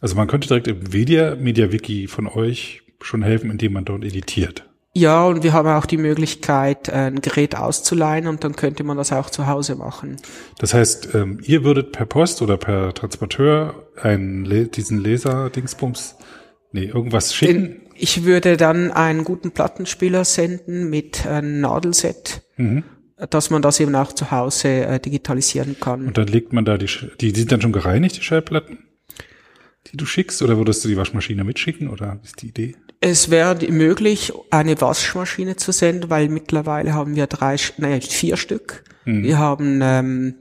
Also 0.00 0.16
man 0.16 0.26
könnte 0.26 0.48
direkt 0.48 0.68
im 0.68 0.84
Media, 0.90 1.36
MediaWiki 1.36 2.08
von 2.08 2.26
euch 2.26 2.82
schon 3.02 3.22
helfen, 3.22 3.50
indem 3.50 3.74
man 3.74 3.84
dort 3.84 4.04
editiert. 4.04 4.66
Ja, 4.94 5.26
und 5.26 5.42
wir 5.42 5.52
haben 5.52 5.68
auch 5.68 5.84
die 5.84 5.98
Möglichkeit, 5.98 6.88
ein 6.88 7.20
Gerät 7.20 7.56
auszuleihen 7.56 8.26
und 8.26 8.42
dann 8.42 8.56
könnte 8.56 8.84
man 8.84 8.96
das 8.96 9.12
auch 9.12 9.28
zu 9.28 9.46
Hause 9.46 9.74
machen. 9.74 10.16
Das 10.58 10.72
heißt, 10.72 11.14
ähm, 11.14 11.40
ihr 11.42 11.62
würdet 11.62 11.92
per 11.92 12.06
Post 12.06 12.40
oder 12.40 12.56
per 12.56 12.94
Transporteur 12.94 13.88
einen, 14.00 14.70
diesen 14.70 14.98
Laser-Dingsbums, 14.98 16.16
nee, 16.72 16.84
irgendwas 16.84 17.34
schicken. 17.34 17.82
Ich 17.96 18.24
würde 18.24 18.56
dann 18.56 18.92
einen 18.92 19.24
guten 19.24 19.50
Plattenspieler 19.50 20.24
senden 20.24 20.88
mit 20.88 21.26
einem 21.26 21.60
Nadelset, 21.60 22.42
dass 23.16 23.50
man 23.50 23.62
das 23.62 23.80
eben 23.80 23.94
auch 23.94 24.12
zu 24.12 24.30
Hause 24.30 24.68
äh, 24.68 25.00
digitalisieren 25.00 25.76
kann. 25.78 26.06
Und 26.06 26.18
dann 26.18 26.26
legt 26.26 26.52
man 26.52 26.64
da 26.64 26.76
die, 26.76 26.88
die, 27.20 27.32
die 27.32 27.40
sind 27.40 27.52
dann 27.52 27.60
schon 27.60 27.72
gereinigt, 27.72 28.16
die 28.16 28.22
Schallplatten, 28.22 28.78
die 29.86 29.96
du 29.96 30.06
schickst, 30.06 30.42
oder 30.42 30.56
würdest 30.56 30.84
du 30.84 30.88
die 30.88 30.96
Waschmaschine 30.96 31.44
mitschicken, 31.44 31.88
oder 31.88 32.18
ist 32.24 32.42
die 32.42 32.48
Idee? 32.48 32.76
Es 33.00 33.30
wäre 33.30 33.56
möglich, 33.70 34.32
eine 34.50 34.80
Waschmaschine 34.80 35.56
zu 35.56 35.72
senden, 35.72 36.10
weil 36.10 36.28
mittlerweile 36.28 36.94
haben 36.94 37.14
wir 37.14 37.26
drei, 37.26 37.56
nein, 37.76 38.00
vier 38.00 38.36
Stück. 38.36 38.84
Wir 39.04 39.38
haben, 39.38 39.80
ähm, 39.82 40.34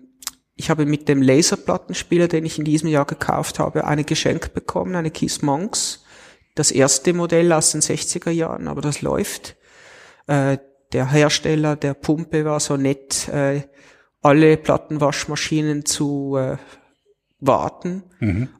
ich 0.55 0.69
habe 0.69 0.85
mit 0.85 1.09
dem 1.09 1.21
Laserplattenspieler, 1.21 2.27
den 2.29 2.45
ich 2.45 2.57
in 2.57 2.65
diesem 2.65 2.87
Jahr 2.87 3.05
gekauft 3.05 3.59
habe, 3.59 3.85
eine 3.85 4.05
Geschenk 4.05 4.53
bekommen, 4.53 4.95
eine 4.95 5.11
Keys 5.11 5.41
Monks. 5.41 6.05
Das 6.55 6.71
erste 6.71 7.13
Modell 7.13 7.51
aus 7.51 7.71
den 7.71 7.81
60er 7.81 8.29
Jahren, 8.29 8.67
aber 8.67 8.81
das 8.81 9.01
läuft. 9.01 9.57
Äh, 10.27 10.59
der 10.93 11.11
Hersteller 11.11 11.75
der 11.75 11.93
Pumpe 11.93 12.45
war 12.45 12.59
so 12.59 12.77
nett, 12.77 13.27
äh, 13.29 13.61
alle 14.21 14.57
Plattenwaschmaschinen 14.57 15.85
zu 15.85 16.37
äh, 16.37 16.57
warten, 17.39 18.03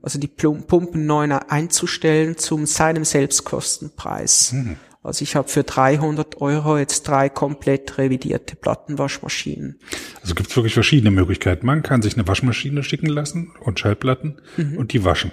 also 0.02 0.19
die 0.19 0.28
Pumpen 0.28 1.06
neu 1.06 1.30
einzustellen 1.48 2.38
zum 2.38 2.65
seinem 2.65 3.06
Selbstkostenpreis. 3.06 4.54
Also 5.02 5.24
ich 5.24 5.38
habe 5.38 5.48
für 5.48 5.63
300 5.63 6.41
Euro 6.41 6.78
jetzt 6.78 7.04
drei 7.04 7.30
komplett 7.30 7.98
revidierte 7.98 8.58
Plattenwaschmaschinen. 8.58 9.80
Also 10.22 10.36
gibt 10.36 10.50
es 10.50 10.56
wirklich 10.58 10.74
verschiedene 10.74 11.12
Möglichkeiten. 11.12 11.65
Man 11.65 11.82
kann 11.82 12.02
sich 12.02 12.15
eine 12.15 12.28
Waschmaschine 12.28 12.84
schicken 12.84 13.08
lassen 13.08 13.54
und 13.62 13.80
Schallplatten 13.80 14.41
und 14.78 14.91
die 14.91 15.06
waschen. 15.06 15.32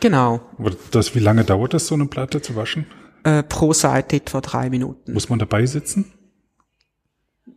Genau, 0.00 0.40
Aber 0.58 0.72
das, 0.90 1.14
wie 1.14 1.20
lange 1.20 1.44
dauert 1.44 1.74
das, 1.74 1.86
so 1.88 1.94
eine 1.94 2.06
Platte 2.06 2.40
zu 2.40 2.56
waschen? 2.56 2.86
äh, 3.24 3.42
pro 3.42 3.72
Seite 3.72 4.16
etwa 4.16 4.40
drei 4.40 4.70
Minuten. 4.70 5.12
Muss 5.12 5.28
man 5.28 5.38
dabei 5.38 5.66
sitzen? 5.66 6.12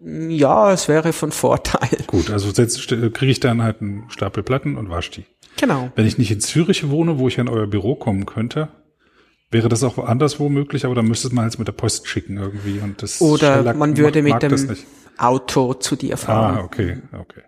Ja, 0.01 0.71
es 0.71 0.88
wäre 0.88 1.12
von 1.13 1.31
Vorteil. 1.31 1.89
Gut, 2.07 2.29
also 2.29 2.51
kriege 2.53 3.25
ich 3.31 3.39
dann 3.39 3.62
halt 3.62 3.81
einen 3.81 4.09
Stapel 4.09 4.43
Platten 4.43 4.77
und 4.77 4.89
wasche 4.89 5.12
die. 5.12 5.25
Genau. 5.59 5.91
Wenn 5.95 6.05
ich 6.05 6.17
nicht 6.17 6.31
in 6.31 6.39
Zürich 6.39 6.89
wohne, 6.89 7.19
wo 7.19 7.27
ich 7.27 7.39
an 7.39 7.49
euer 7.49 7.67
Büro 7.67 7.95
kommen 7.95 8.25
könnte, 8.25 8.69
wäre 9.51 9.67
das 9.67 9.83
auch 9.83 9.97
anderswo 9.97 10.47
möglich, 10.47 10.85
aber 10.85 10.95
dann 10.95 11.07
müsste 11.07 11.33
man 11.35 11.43
halt 11.43 11.59
mit 11.59 11.67
der 11.67 11.73
Post 11.73 12.07
schicken 12.07 12.38
irgendwie 12.38 12.79
und 12.79 13.01
das 13.01 13.19
Oder 13.19 13.55
Schellack 13.57 13.75
man 13.77 13.97
würde 13.97 14.21
mag- 14.23 14.41
mit 14.43 14.51
dem. 14.69 14.77
Auto 15.17 15.73
zu 15.73 15.97
dir 15.97 16.13
Ah, 16.13 16.17
fahren. 16.17 16.57
okay, 16.59 17.01
okay. 17.12 17.41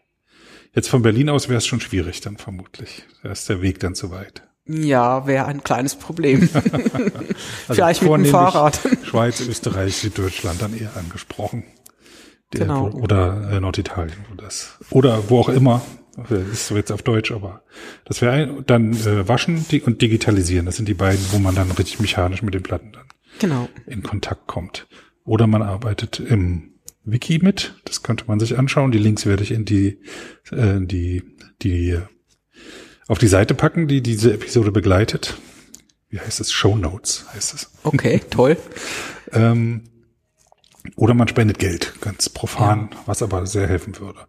Jetzt 0.73 0.89
von 0.89 1.01
Berlin 1.03 1.29
aus 1.29 1.47
wäre 1.47 1.57
es 1.59 1.65
schon 1.65 1.79
schwierig 1.79 2.19
dann 2.19 2.35
vermutlich. 2.37 3.03
Da 3.23 3.31
ist 3.31 3.47
der 3.47 3.61
Weg 3.61 3.79
dann 3.79 3.95
zu 3.95 4.11
weit. 4.11 4.43
Ja, 4.67 5.25
wäre 5.25 5.45
ein 5.45 5.63
kleines 5.63 5.95
Problem. 5.95 6.49
Also 6.53 6.69
Vielleicht 7.73 8.01
mit 8.01 8.11
dem 8.11 8.25
Fahrrad. 8.25 8.79
Schweiz, 9.03 9.39
Österreich, 9.41 9.95
Süddeutschland 9.97 10.61
dann 10.61 10.77
eher 10.77 10.95
angesprochen. 10.97 11.63
Genau. 12.51 12.89
Oder 12.91 13.49
äh, 13.51 13.59
Norditalien. 13.59 14.17
Das, 14.37 14.77
oder 14.89 15.29
wo 15.29 15.39
auch 15.39 15.49
immer. 15.49 15.81
Das 16.17 16.31
ist 16.31 16.67
so 16.67 16.75
jetzt 16.75 16.91
auf 16.91 17.03
Deutsch, 17.03 17.31
aber 17.31 17.63
das 18.03 18.21
wäre 18.21 18.33
ein, 18.33 18.63
dann 18.67 18.93
äh, 18.93 19.27
waschen 19.27 19.65
die, 19.71 19.81
und 19.81 20.01
digitalisieren. 20.01 20.65
Das 20.65 20.75
sind 20.75 20.87
die 20.89 20.93
beiden, 20.93 21.23
wo 21.31 21.39
man 21.39 21.55
dann 21.55 21.71
richtig 21.71 21.99
mechanisch 22.01 22.41
mit 22.43 22.53
den 22.53 22.63
Platten 22.63 22.91
dann 22.91 23.05
Genau. 23.39 23.69
in 23.87 24.03
Kontakt 24.03 24.45
kommt. 24.45 24.87
Oder 25.23 25.47
man 25.47 25.61
arbeitet 25.61 26.19
im 26.19 26.73
Wiki 27.05 27.39
mit. 27.41 27.75
Das 27.85 28.03
könnte 28.03 28.25
man 28.27 28.39
sich 28.39 28.57
anschauen. 28.57 28.91
Die 28.91 28.97
Links 28.97 29.25
werde 29.25 29.43
ich 29.43 29.51
in 29.51 29.63
die, 29.65 29.99
äh, 30.51 30.79
die, 30.81 31.23
die 31.61 31.91
äh, 31.91 32.01
auf 33.07 33.17
die 33.17 33.27
Seite 33.27 33.53
packen, 33.53 33.87
die 33.87 34.01
diese 34.01 34.33
Episode 34.33 34.71
begleitet. 34.71 35.37
Wie 36.09 36.19
heißt 36.19 36.41
es? 36.41 36.51
Show 36.51 36.75
Notes 36.75 37.25
heißt 37.33 37.53
es. 37.53 37.71
Okay, 37.83 38.21
toll. 38.29 38.57
Ähm, 39.31 39.83
oder 40.95 41.13
man 41.13 41.27
spendet 41.27 41.59
Geld, 41.59 41.93
ganz 42.01 42.29
profan, 42.29 42.89
was 43.05 43.21
aber 43.21 43.45
sehr 43.45 43.67
helfen 43.67 43.99
würde. 43.99 44.19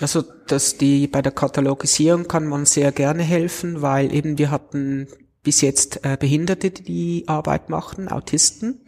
Also, 0.00 0.22
dass 0.46 0.78
die 0.78 1.06
bei 1.08 1.22
der 1.22 1.32
Katalogisierung 1.32 2.28
kann 2.28 2.46
man 2.46 2.66
sehr 2.66 2.92
gerne 2.92 3.22
helfen, 3.22 3.82
weil 3.82 4.14
eben 4.14 4.38
wir 4.38 4.50
hatten 4.50 5.08
bis 5.42 5.60
jetzt 5.60 6.04
äh, 6.04 6.16
Behinderte, 6.18 6.70
die 6.70 6.82
die 6.82 7.24
Arbeit 7.26 7.68
machen, 7.68 8.08
Autisten. 8.08 8.80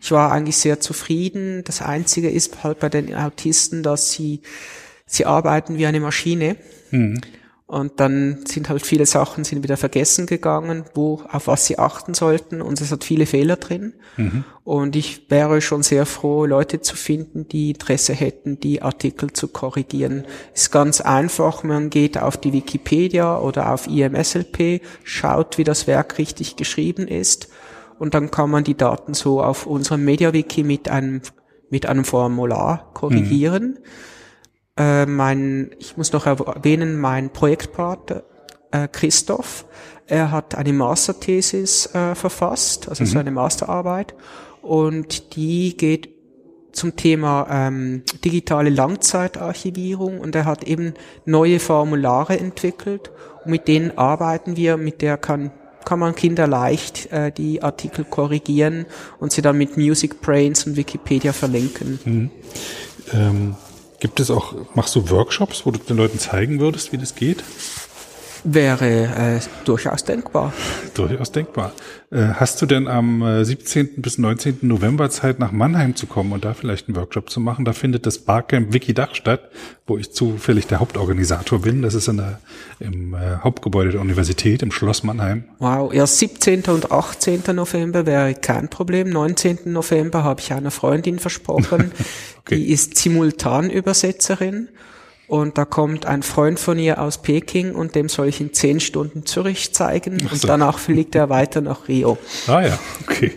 Ich 0.00 0.10
war 0.10 0.32
eigentlich 0.32 0.56
sehr 0.56 0.80
zufrieden. 0.80 1.62
Das 1.64 1.82
Einzige 1.82 2.30
ist 2.30 2.64
halt 2.64 2.80
bei 2.80 2.88
den 2.88 3.14
Autisten, 3.14 3.82
dass 3.82 4.10
sie 4.10 4.42
sie 5.06 5.26
arbeiten 5.26 5.78
wie 5.78 5.86
eine 5.86 6.00
Maschine. 6.00 6.56
Und 7.68 8.00
dann 8.00 8.46
sind 8.46 8.70
halt 8.70 8.80
viele 8.80 9.04
Sachen 9.04 9.44
sind 9.44 9.62
wieder 9.62 9.76
vergessen 9.76 10.24
gegangen, 10.24 10.86
wo, 10.94 11.22
auf 11.30 11.48
was 11.48 11.66
sie 11.66 11.78
achten 11.78 12.14
sollten. 12.14 12.62
Und 12.62 12.80
es 12.80 12.90
hat 12.90 13.04
viele 13.04 13.26
Fehler 13.26 13.56
drin. 13.56 13.92
Mhm. 14.16 14.44
Und 14.64 14.96
ich 14.96 15.30
wäre 15.30 15.60
schon 15.60 15.82
sehr 15.82 16.06
froh, 16.06 16.46
Leute 16.46 16.80
zu 16.80 16.96
finden, 16.96 17.46
die 17.46 17.72
Interesse 17.72 18.14
hätten, 18.14 18.58
die 18.58 18.80
Artikel 18.80 19.34
zu 19.34 19.48
korrigieren. 19.48 20.24
Ist 20.54 20.72
ganz 20.72 21.02
einfach. 21.02 21.62
Man 21.62 21.90
geht 21.90 22.16
auf 22.16 22.38
die 22.38 22.54
Wikipedia 22.54 23.38
oder 23.38 23.70
auf 23.74 23.86
IMSLP, 23.86 24.80
schaut, 25.04 25.58
wie 25.58 25.64
das 25.64 25.86
Werk 25.86 26.16
richtig 26.16 26.56
geschrieben 26.56 27.06
ist. 27.06 27.50
Und 27.98 28.14
dann 28.14 28.30
kann 28.30 28.48
man 28.48 28.64
die 28.64 28.78
Daten 28.78 29.12
so 29.12 29.42
auf 29.42 29.66
unserem 29.66 30.06
MediaWiki 30.06 30.62
mit 30.62 30.88
einem, 30.88 31.20
mit 31.68 31.84
einem 31.84 32.06
Formular 32.06 32.92
korrigieren. 32.94 33.76
Mhm. 33.76 33.84
Äh, 34.78 35.06
mein, 35.06 35.72
ich 35.78 35.96
muss 35.96 36.12
noch 36.12 36.26
erwähnen, 36.26 36.98
mein 36.98 37.30
Projektpartner 37.30 38.22
äh, 38.70 38.86
Christoph, 38.86 39.64
er 40.06 40.30
hat 40.30 40.54
eine 40.54 40.72
Masterthesis 40.72 41.94
äh, 41.94 42.14
verfasst, 42.14 42.88
also 42.88 43.02
mhm. 43.02 43.08
so 43.08 43.18
eine 43.18 43.30
Masterarbeit, 43.30 44.14
und 44.62 45.36
die 45.36 45.76
geht 45.76 46.10
zum 46.72 46.94
Thema 46.94 47.46
ähm, 47.50 48.04
digitale 48.24 48.70
Langzeitarchivierung 48.70 50.20
und 50.20 50.36
er 50.36 50.44
hat 50.44 50.62
eben 50.62 50.94
neue 51.24 51.58
Formulare 51.58 52.38
entwickelt 52.38 53.10
und 53.44 53.50
mit 53.50 53.66
denen 53.66 53.98
arbeiten 53.98 54.56
wir, 54.56 54.76
mit 54.76 55.02
der 55.02 55.16
kann 55.16 55.50
kann 55.84 56.00
man 56.00 56.14
Kinder 56.14 56.46
leicht 56.46 57.10
äh, 57.12 57.32
die 57.32 57.62
Artikel 57.62 58.04
korrigieren 58.04 58.84
und 59.20 59.32
sie 59.32 59.40
dann 59.40 59.56
mit 59.56 59.78
Music 59.78 60.20
Brains 60.20 60.66
und 60.66 60.76
Wikipedia 60.76 61.32
verlinken. 61.32 61.98
Mhm. 62.04 62.30
Ähm, 63.14 63.56
Gibt 64.00 64.20
es 64.20 64.30
auch, 64.30 64.54
machst 64.74 64.94
du 64.94 65.10
Workshops, 65.10 65.66
wo 65.66 65.72
du 65.72 65.78
den 65.78 65.96
Leuten 65.96 66.18
zeigen 66.18 66.60
würdest, 66.60 66.92
wie 66.92 66.98
das 66.98 67.14
geht? 67.14 67.42
Wäre 68.44 68.86
äh, 69.36 69.40
durchaus 69.64 70.04
denkbar. 70.04 70.52
Durchaus 70.94 71.32
denkbar. 71.32 71.72
Äh, 72.10 72.28
hast 72.34 72.62
du 72.62 72.66
denn 72.66 72.88
am 72.88 73.44
17. 73.44 73.86
Äh, 73.86 73.88
bis 73.96 74.18
19. 74.18 74.58
November 74.62 75.10
Zeit, 75.10 75.38
nach 75.38 75.52
Mannheim 75.52 75.96
zu 75.96 76.06
kommen 76.06 76.32
und 76.32 76.44
da 76.44 76.54
vielleicht 76.54 76.88
einen 76.88 76.96
Workshop 76.96 77.30
zu 77.30 77.40
machen? 77.40 77.64
Da 77.64 77.72
findet 77.72 78.06
das 78.06 78.18
Barcamp 78.18 78.72
Wikidach 78.72 79.14
statt, 79.14 79.50
wo 79.86 79.98
ich 79.98 80.12
zufällig 80.12 80.66
der 80.66 80.80
Hauptorganisator 80.80 81.60
bin. 81.62 81.82
Das 81.82 81.94
ist 81.94 82.08
in 82.08 82.18
der, 82.18 82.40
im 82.80 83.14
äh, 83.14 83.38
Hauptgebäude 83.42 83.90
der 83.90 84.00
Universität, 84.00 84.62
im 84.62 84.72
Schloss 84.72 85.02
Mannheim. 85.02 85.44
Wow, 85.58 85.92
ja, 85.92 86.06
17. 86.06 86.62
und 86.64 86.92
18. 86.92 87.42
November 87.54 88.06
wäre 88.06 88.34
kein 88.34 88.68
Problem. 88.68 89.10
19. 89.10 89.58
November 89.66 90.24
habe 90.24 90.40
ich 90.40 90.52
einer 90.52 90.70
Freundin 90.70 91.18
versprochen. 91.18 91.92
okay. 92.40 92.56
Die 92.56 92.70
ist 92.70 92.96
Simultanübersetzerin 92.96 94.68
und 95.28 95.58
da 95.58 95.66
kommt 95.66 96.06
ein 96.06 96.22
Freund 96.22 96.58
von 96.58 96.78
ihr 96.78 97.00
aus 97.00 97.20
Peking 97.20 97.74
und 97.74 97.94
dem 97.94 98.08
soll 98.08 98.28
ich 98.28 98.40
in 98.40 98.54
zehn 98.54 98.80
Stunden 98.80 99.26
Zürich 99.26 99.74
zeigen 99.74 100.18
so. 100.20 100.28
und 100.30 100.48
danach 100.48 100.78
fliegt 100.78 101.14
er 101.14 101.28
weiter 101.28 101.60
nach 101.60 101.86
Rio. 101.86 102.16
Ah 102.46 102.62
ja, 102.62 102.78
okay. 103.02 103.32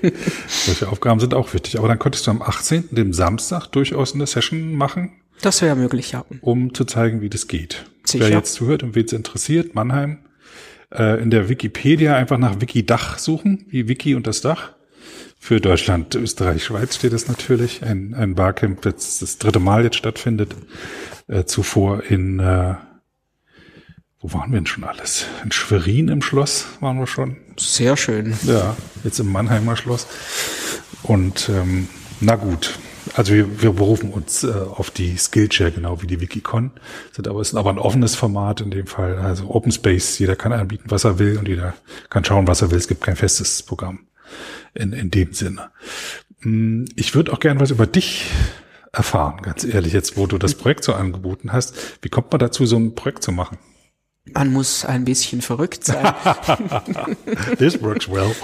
Solche 0.48 0.88
Aufgaben 0.88 1.20
sind 1.20 1.34
auch 1.34 1.54
wichtig. 1.54 1.78
Aber 1.78 1.90
dann 1.90 2.00
könntest 2.00 2.26
du 2.26 2.32
am 2.32 2.42
18., 2.42 2.90
dem 2.92 3.12
Samstag, 3.12 3.68
durchaus 3.68 4.16
eine 4.16 4.26
Session 4.26 4.74
machen. 4.74 5.12
Das 5.42 5.62
wäre 5.62 5.76
möglich, 5.76 6.14
ja. 6.14 6.24
Um 6.40 6.74
zu 6.74 6.86
zeigen, 6.86 7.20
wie 7.20 7.30
das 7.30 7.48
geht. 7.48 7.86
Sicher. 8.06 8.26
Wer 8.26 8.38
jetzt 8.38 8.54
zuhört 8.54 8.84
und 8.84 8.96
wen 8.96 9.06
es 9.06 9.12
interessiert, 9.12 9.76
Mannheim, 9.76 10.20
äh, 10.92 11.22
in 11.22 11.30
der 11.30 11.50
Wikipedia 11.50 12.16
einfach 12.16 12.38
nach 12.38 12.62
Wikidach 12.62 13.18
suchen, 13.18 13.66
wie 13.68 13.90
Wiki 13.90 14.16
und 14.16 14.28
das 14.28 14.40
Dach. 14.40 14.72
Für 15.44 15.60
Deutschland, 15.60 16.14
Österreich, 16.14 16.64
Schweiz 16.64 16.96
steht 16.96 17.14
es 17.14 17.28
natürlich. 17.28 17.82
Ein, 17.82 18.14
ein 18.14 18.36
Barcamp, 18.36 18.84
das 18.84 19.18
das 19.18 19.40
dritte 19.40 19.58
Mal 19.58 19.84
jetzt 19.84 19.96
stattfindet 19.96 20.56
äh, 21.28 21.46
zuvor 21.46 22.04
in, 22.04 22.40
äh, 22.40 22.76
wo 24.20 24.34
waren 24.34 24.52
wir 24.52 24.60
denn 24.60 24.68
schon 24.68 24.84
alles? 24.84 25.26
In 25.44 25.52
Schwerin 25.52 26.10
im 26.10 26.22
Schloss 26.22 26.68
waren 26.80 27.00
wir 27.00 27.08
schon. 27.08 27.38
Sehr 27.58 27.98
schön. 27.98 28.38
Ja, 28.44 28.78
jetzt 29.04 29.20
im 29.20 29.32
Mannheimer 29.32 29.76
Schloss. 29.76 30.06
Und 31.02 31.50
ähm, 31.50 31.90
na 32.20 32.36
gut, 32.36 32.78
also 33.16 33.34
wir, 33.34 33.64
wir 33.64 33.74
berufen 33.74 34.12
uns 34.12 34.44
äh, 34.44 34.52
auf 34.52 34.92
die 34.92 35.18
Skillshare, 35.18 35.72
genau 35.72 36.04
wie 36.04 36.08
die 36.08 36.22
Wikicon. 36.22 36.70
Sind 37.14 37.28
aber, 37.28 37.42
ist 37.42 37.56
aber 37.56 37.72
ein 37.72 37.80
offenes 37.80 38.14
Format 38.14 38.62
in 38.62 38.70
dem 38.70 38.86
Fall. 38.86 39.18
Also 39.18 39.50
Open 39.50 39.72
Space, 39.72 40.20
jeder 40.20 40.36
kann 40.36 40.54
anbieten, 40.54 40.86
was 40.90 41.04
er 41.04 41.18
will 41.18 41.40
und 41.40 41.48
jeder 41.48 41.74
kann 42.12 42.24
schauen, 42.24 42.48
was 42.48 42.62
er 42.62 42.70
will. 42.70 42.78
Es 42.78 42.88
gibt 42.88 43.02
kein 43.02 43.16
festes 43.16 43.64
Programm 43.64 44.06
in, 44.74 44.94
in 44.94 45.12
dem 45.12 45.34
Sinne. 45.34 45.72
Hm, 46.40 46.86
ich 46.96 47.16
würde 47.16 47.34
auch 47.34 47.40
gerne 47.40 47.60
was 47.60 47.72
über 47.72 47.88
dich 47.88 48.28
erfahren, 48.92 49.42
ganz 49.42 49.64
ehrlich, 49.64 49.94
jetzt 49.94 50.18
wo 50.18 50.28
du 50.28 50.38
das 50.38 50.56
Projekt 50.56 50.84
so 50.84 50.94
angeboten 50.94 51.54
hast. 51.54 51.76
Wie 52.02 52.10
kommt 52.10 52.32
man 52.32 52.40
dazu, 52.40 52.66
so 52.66 52.78
ein 52.78 52.96
Projekt 52.96 53.24
zu 53.24 53.32
machen? 53.32 53.58
Man 54.34 54.52
muss 54.52 54.86
ein 54.86 55.06
bisschen 55.06 55.42
verrückt 55.42 55.84
sein. 55.84 56.14
This 57.58 57.82
works 57.82 58.10
well. 58.10 58.36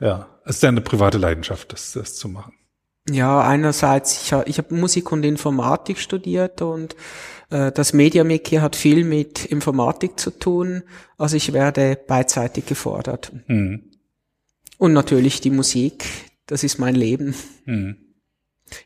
ja, 0.00 0.26
es 0.44 0.56
ist 0.56 0.62
ja 0.62 0.68
eine 0.70 0.80
private 0.80 1.18
Leidenschaft, 1.18 1.72
das, 1.72 1.92
das 1.92 2.16
zu 2.16 2.28
machen. 2.28 2.54
Ja, 3.10 3.42
einerseits, 3.42 4.22
ich 4.22 4.32
habe 4.32 4.48
ich 4.48 4.56
hab 4.56 4.70
Musik 4.70 5.12
und 5.12 5.24
Informatik 5.24 5.98
studiert 5.98 6.62
und 6.62 6.96
äh, 7.50 7.70
das 7.70 7.92
Mediamaker 7.92 8.62
hat 8.62 8.76
viel 8.76 9.04
mit 9.04 9.44
Informatik 9.44 10.18
zu 10.18 10.30
tun, 10.30 10.82
also 11.18 11.36
ich 11.36 11.52
werde 11.52 11.98
beidseitig 12.06 12.64
gefordert. 12.64 13.32
Mhm. 13.46 13.90
Und 14.84 14.92
natürlich 14.92 15.40
die 15.40 15.48
Musik, 15.48 16.04
das 16.44 16.62
ist 16.62 16.78
mein 16.78 16.94
Leben. 16.94 17.34
Mhm. 17.64 17.96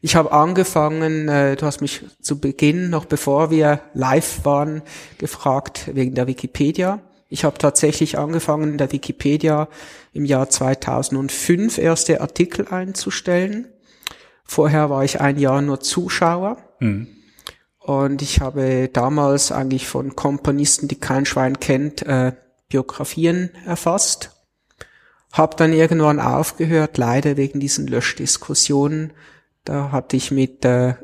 Ich 0.00 0.14
habe 0.14 0.30
angefangen, 0.30 1.28
äh, 1.28 1.56
du 1.56 1.66
hast 1.66 1.80
mich 1.80 2.04
zu 2.20 2.38
Beginn, 2.38 2.88
noch 2.88 3.04
bevor 3.04 3.50
wir 3.50 3.80
live 3.94 4.44
waren, 4.44 4.82
gefragt 5.18 5.90
wegen 5.92 6.14
der 6.14 6.28
Wikipedia. 6.28 7.00
Ich 7.28 7.42
habe 7.42 7.58
tatsächlich 7.58 8.16
angefangen, 8.16 8.70
in 8.70 8.78
der 8.78 8.92
Wikipedia 8.92 9.66
im 10.12 10.24
Jahr 10.24 10.48
2005 10.48 11.78
erste 11.78 12.20
Artikel 12.20 12.68
einzustellen. 12.68 13.66
Vorher 14.44 14.90
war 14.90 15.02
ich 15.02 15.20
ein 15.20 15.36
Jahr 15.36 15.62
nur 15.62 15.80
Zuschauer. 15.80 16.58
Mhm. 16.78 17.08
Und 17.80 18.22
ich 18.22 18.40
habe 18.40 18.88
damals 18.92 19.50
eigentlich 19.50 19.88
von 19.88 20.14
Komponisten, 20.14 20.86
die 20.86 21.00
kein 21.00 21.26
Schwein 21.26 21.58
kennt, 21.58 22.02
äh, 22.02 22.34
Biografien 22.68 23.50
erfasst. 23.66 24.37
Hab 25.32 25.56
dann 25.56 25.72
irgendwann 25.72 26.20
aufgehört, 26.20 26.96
leider 26.98 27.36
wegen 27.36 27.60
diesen 27.60 27.86
Löschdiskussionen 27.86 29.12
da 29.68 29.92
hatte 29.92 30.16
ich 30.16 30.30
mit, 30.30 30.64
äh, 30.64 30.94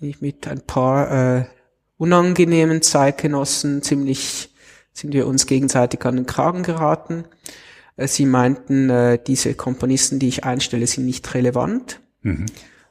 mit 0.00 0.48
ein 0.48 0.60
paar 0.60 1.38
äh, 1.38 1.44
unangenehmen 1.98 2.82
Zeitgenossen 2.82 3.80
ziemlich, 3.82 4.52
sind 4.92 5.12
wir 5.12 5.28
uns 5.28 5.46
gegenseitig 5.46 6.04
an 6.04 6.16
den 6.16 6.26
Kragen 6.26 6.64
geraten. 6.64 7.26
Äh, 7.96 8.08
sie 8.08 8.26
meinten, 8.26 8.90
äh, 8.90 9.20
diese 9.24 9.54
Komponisten, 9.54 10.18
die 10.18 10.26
ich 10.26 10.42
einstelle, 10.42 10.88
sind 10.88 11.06
nicht 11.06 11.32
relevant. 11.32 12.00
Mhm. 12.22 12.46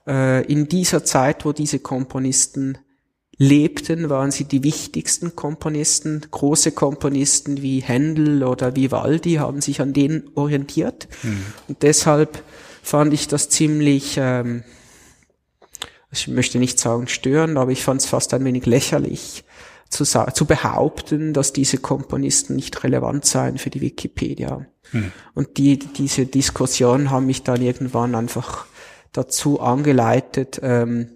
Äh, 0.08 0.46
in 0.46 0.70
dieser 0.70 1.04
Zeit, 1.04 1.44
wo 1.44 1.52
diese 1.52 1.80
Komponisten 1.80 2.78
lebten, 3.38 4.10
waren 4.10 4.32
sie 4.32 4.46
die 4.46 4.64
wichtigsten 4.64 5.36
Komponisten. 5.36 6.22
Große 6.32 6.72
Komponisten 6.72 7.62
wie 7.62 7.80
Händel 7.80 8.44
oder 8.44 8.76
Vivaldi 8.76 9.36
haben 9.36 9.62
sich 9.62 9.82
an 9.82 9.94
denen 9.94 10.30
orientiert. 10.36 11.08
Mhm. 11.24 11.46
Und 11.68 11.84
deshalb 11.84 12.42
fand 12.82 13.14
ich 13.14 13.28
das 13.28 13.50
ziemlich 13.50 14.16
ähm, 14.18 14.64
ich 16.12 16.28
möchte 16.28 16.60
nicht 16.60 16.80
sagen 16.80 17.08
stören, 17.08 17.58
aber 17.58 17.72
ich 17.72 17.84
fand 17.84 18.02
es 18.02 18.08
fast 18.08 18.34
ein 18.34 18.46
wenig 18.46 18.66
lächerlich 18.66 19.44
zu, 19.90 20.04
zu 20.04 20.46
behaupten, 20.46 21.34
dass 21.34 21.54
diese 21.54 21.78
Komponisten 21.78 22.56
nicht 22.56 22.84
relevant 22.84 23.26
seien 23.26 23.58
für 23.58 23.70
die 23.70 23.82
Wikipedia. 23.82 24.66
Hm. 24.92 25.12
Und 25.34 25.58
die, 25.58 25.78
diese 25.78 26.26
Diskussion 26.26 27.12
haben 27.12 27.26
mich 27.26 27.44
dann 27.44 27.62
irgendwann 27.62 28.16
einfach 28.16 28.66
dazu 29.12 29.60
angeleitet, 29.60 30.60
ähm, 30.64 31.10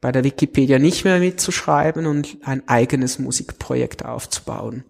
bei 0.00 0.12
der 0.12 0.24
Wikipedia 0.24 0.78
nicht 0.78 1.04
mehr 1.04 1.18
mitzuschreiben 1.18 2.06
und 2.06 2.38
ein 2.44 2.66
eigenes 2.68 3.18
Musikprojekt 3.18 4.04
aufzubauen. 4.04 4.84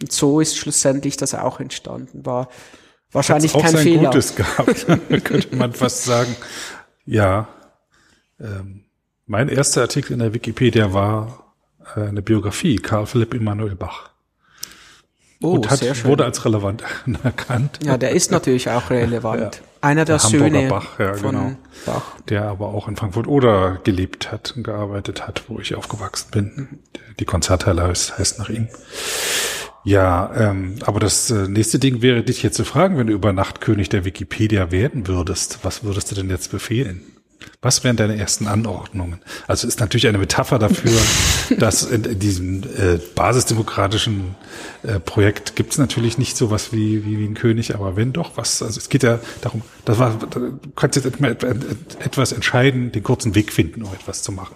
Und 0.00 0.12
so 0.12 0.40
ist 0.40 0.56
schlussendlich 0.56 1.16
das 1.16 1.34
auch 1.34 1.60
entstanden. 1.60 2.24
War 2.26 2.48
wahrscheinlich 3.12 3.54
Hat's 3.54 3.60
auch 3.60 3.64
kein 3.64 3.76
sein 3.76 3.82
Fehler. 3.82 4.10
Gutes 4.10 4.34
gehabt, 4.34 4.86
könnte 5.24 5.56
man 5.56 5.72
fast 5.72 6.04
sagen. 6.04 6.36
Ja, 7.04 7.48
ähm, 8.40 8.84
mein 9.26 9.48
erster 9.48 9.82
Artikel 9.82 10.12
in 10.12 10.20
der 10.20 10.34
Wikipedia 10.34 10.92
war 10.92 11.54
äh, 11.96 12.00
eine 12.00 12.22
Biografie, 12.22 12.76
Karl 12.76 13.06
Philipp 13.06 13.34
Emanuel 13.34 13.74
Bach. 13.74 14.10
Oh, 15.40 15.52
und 15.52 15.70
hat, 15.70 16.04
wurde 16.04 16.24
als 16.24 16.44
relevant 16.44 16.82
erkannt. 17.22 17.78
Ja, 17.84 17.96
der 17.96 18.10
ist 18.10 18.32
natürlich 18.32 18.68
auch 18.70 18.90
relevant. 18.90 19.56
Ja, 19.56 19.62
Einer 19.80 20.04
der, 20.04 20.18
der 20.18 20.28
Söhne 20.28 20.68
Bach, 20.68 20.98
ja, 20.98 21.14
von 21.14 21.30
genau. 21.30 21.52
Bach. 21.86 22.16
Der 22.28 22.44
aber 22.44 22.68
auch 22.68 22.88
in 22.88 22.96
Frankfurt 22.96 23.28
oder 23.28 23.78
gelebt 23.84 24.32
hat 24.32 24.54
und 24.56 24.64
gearbeitet 24.64 25.28
hat, 25.28 25.44
wo 25.46 25.60
ich 25.60 25.76
aufgewachsen 25.76 26.30
bin. 26.32 26.78
Die 27.20 27.24
Konzerthalle 27.24 27.84
heißt, 27.84 28.18
heißt 28.18 28.38
nach 28.40 28.48
ihm. 28.48 28.68
Ja, 29.84 30.32
ähm, 30.36 30.74
aber 30.84 30.98
das 30.98 31.30
äh, 31.30 31.46
nächste 31.46 31.78
Ding 31.78 32.02
wäre, 32.02 32.22
dich 32.22 32.42
jetzt 32.42 32.56
zu 32.56 32.64
fragen, 32.64 32.98
wenn 32.98 33.06
du 33.06 33.12
über 33.12 33.32
Nacht 33.32 33.60
König 33.60 33.88
der 33.88 34.04
Wikipedia 34.04 34.72
werden 34.72 35.06
würdest, 35.06 35.60
was 35.62 35.84
würdest 35.84 36.10
du 36.10 36.16
denn 36.16 36.30
jetzt 36.30 36.50
befehlen? 36.50 37.02
Was 37.62 37.84
wären 37.84 37.96
deine 37.96 38.16
ersten 38.16 38.46
Anordnungen? 38.46 39.20
Also 39.46 39.66
ist 39.66 39.80
natürlich 39.80 40.06
eine 40.06 40.18
Metapher 40.18 40.58
dafür, 40.58 40.98
dass 41.58 41.84
in, 41.84 42.18
diesem 42.18 42.62
äh, 42.62 42.98
basisdemokratischen 43.14 44.34
äh, 44.82 45.00
Projekt 45.00 45.56
gibt 45.56 45.72
es 45.72 45.78
natürlich 45.78 46.18
nicht 46.18 46.36
so 46.36 46.50
was 46.50 46.72
wie, 46.72 47.04
wie, 47.04 47.18
wie 47.18 47.24
ein 47.24 47.34
König, 47.34 47.74
aber 47.74 47.96
wenn 47.96 48.12
doch 48.12 48.36
was, 48.36 48.62
also 48.62 48.78
es 48.78 48.88
geht 48.88 49.02
ja 49.02 49.20
darum, 49.40 49.62
das 49.84 49.98
war, 49.98 50.18
du 50.18 50.58
kannst 50.76 50.96
jetzt 50.96 51.06
etwas 52.00 52.32
entscheiden, 52.32 52.92
den 52.92 53.02
kurzen 53.02 53.34
Weg 53.34 53.52
finden, 53.52 53.82
um 53.82 53.92
etwas 53.92 54.22
zu 54.22 54.32
machen. 54.32 54.54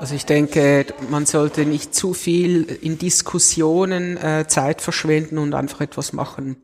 Also 0.00 0.14
ich 0.14 0.24
denke, 0.24 0.86
man 1.10 1.26
sollte 1.26 1.66
nicht 1.66 1.94
zu 1.94 2.14
viel 2.14 2.62
in 2.62 2.96
Diskussionen 2.96 4.16
äh, 4.16 4.46
Zeit 4.48 4.80
verschwenden 4.80 5.36
und 5.36 5.52
einfach 5.52 5.82
etwas 5.82 6.14
machen. 6.14 6.56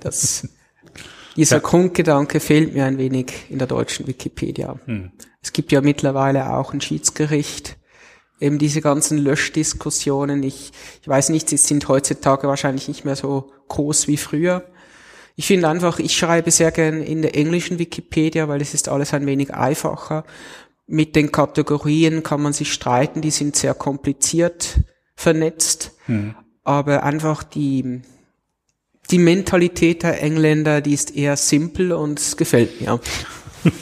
Das 0.00 0.48
dieser 1.40 1.56
ja. 1.56 1.62
Grundgedanke 1.62 2.38
fehlt 2.38 2.74
mir 2.74 2.84
ein 2.84 2.98
wenig 2.98 3.46
in 3.48 3.58
der 3.58 3.66
deutschen 3.66 4.06
Wikipedia. 4.06 4.78
Hm. 4.84 5.10
Es 5.42 5.54
gibt 5.54 5.72
ja 5.72 5.80
mittlerweile 5.80 6.52
auch 6.52 6.74
ein 6.74 6.82
Schiedsgericht. 6.82 7.78
Eben 8.40 8.58
diese 8.58 8.82
ganzen 8.82 9.16
Löschdiskussionen, 9.16 10.42
ich, 10.42 10.72
ich 11.00 11.08
weiß 11.08 11.30
nicht, 11.30 11.48
sie 11.48 11.56
sind 11.56 11.88
heutzutage 11.88 12.46
wahrscheinlich 12.46 12.88
nicht 12.88 13.06
mehr 13.06 13.16
so 13.16 13.50
groß 13.68 14.06
wie 14.06 14.18
früher. 14.18 14.64
Ich 15.34 15.46
finde 15.46 15.68
einfach, 15.68 15.98
ich 15.98 16.14
schreibe 16.14 16.50
sehr 16.50 16.72
gern 16.72 17.02
in 17.02 17.22
der 17.22 17.34
englischen 17.34 17.78
Wikipedia, 17.78 18.46
weil 18.48 18.60
es 18.60 18.74
ist 18.74 18.90
alles 18.90 19.14
ein 19.14 19.24
wenig 19.24 19.54
einfacher. 19.54 20.24
Mit 20.86 21.16
den 21.16 21.32
Kategorien 21.32 22.22
kann 22.22 22.42
man 22.42 22.52
sich 22.52 22.70
streiten, 22.70 23.22
die 23.22 23.30
sind 23.30 23.56
sehr 23.56 23.72
kompliziert 23.72 24.80
vernetzt. 25.14 25.92
Hm. 26.04 26.34
Aber 26.64 27.02
einfach 27.02 27.42
die, 27.42 28.02
die 29.10 29.18
Mentalität 29.18 30.02
der 30.02 30.22
Engländer, 30.22 30.80
die 30.80 30.94
ist 30.94 31.16
eher 31.16 31.36
simpel 31.36 31.92
und 31.92 32.18
es 32.18 32.36
gefällt 32.36 32.80
mir. 32.80 33.00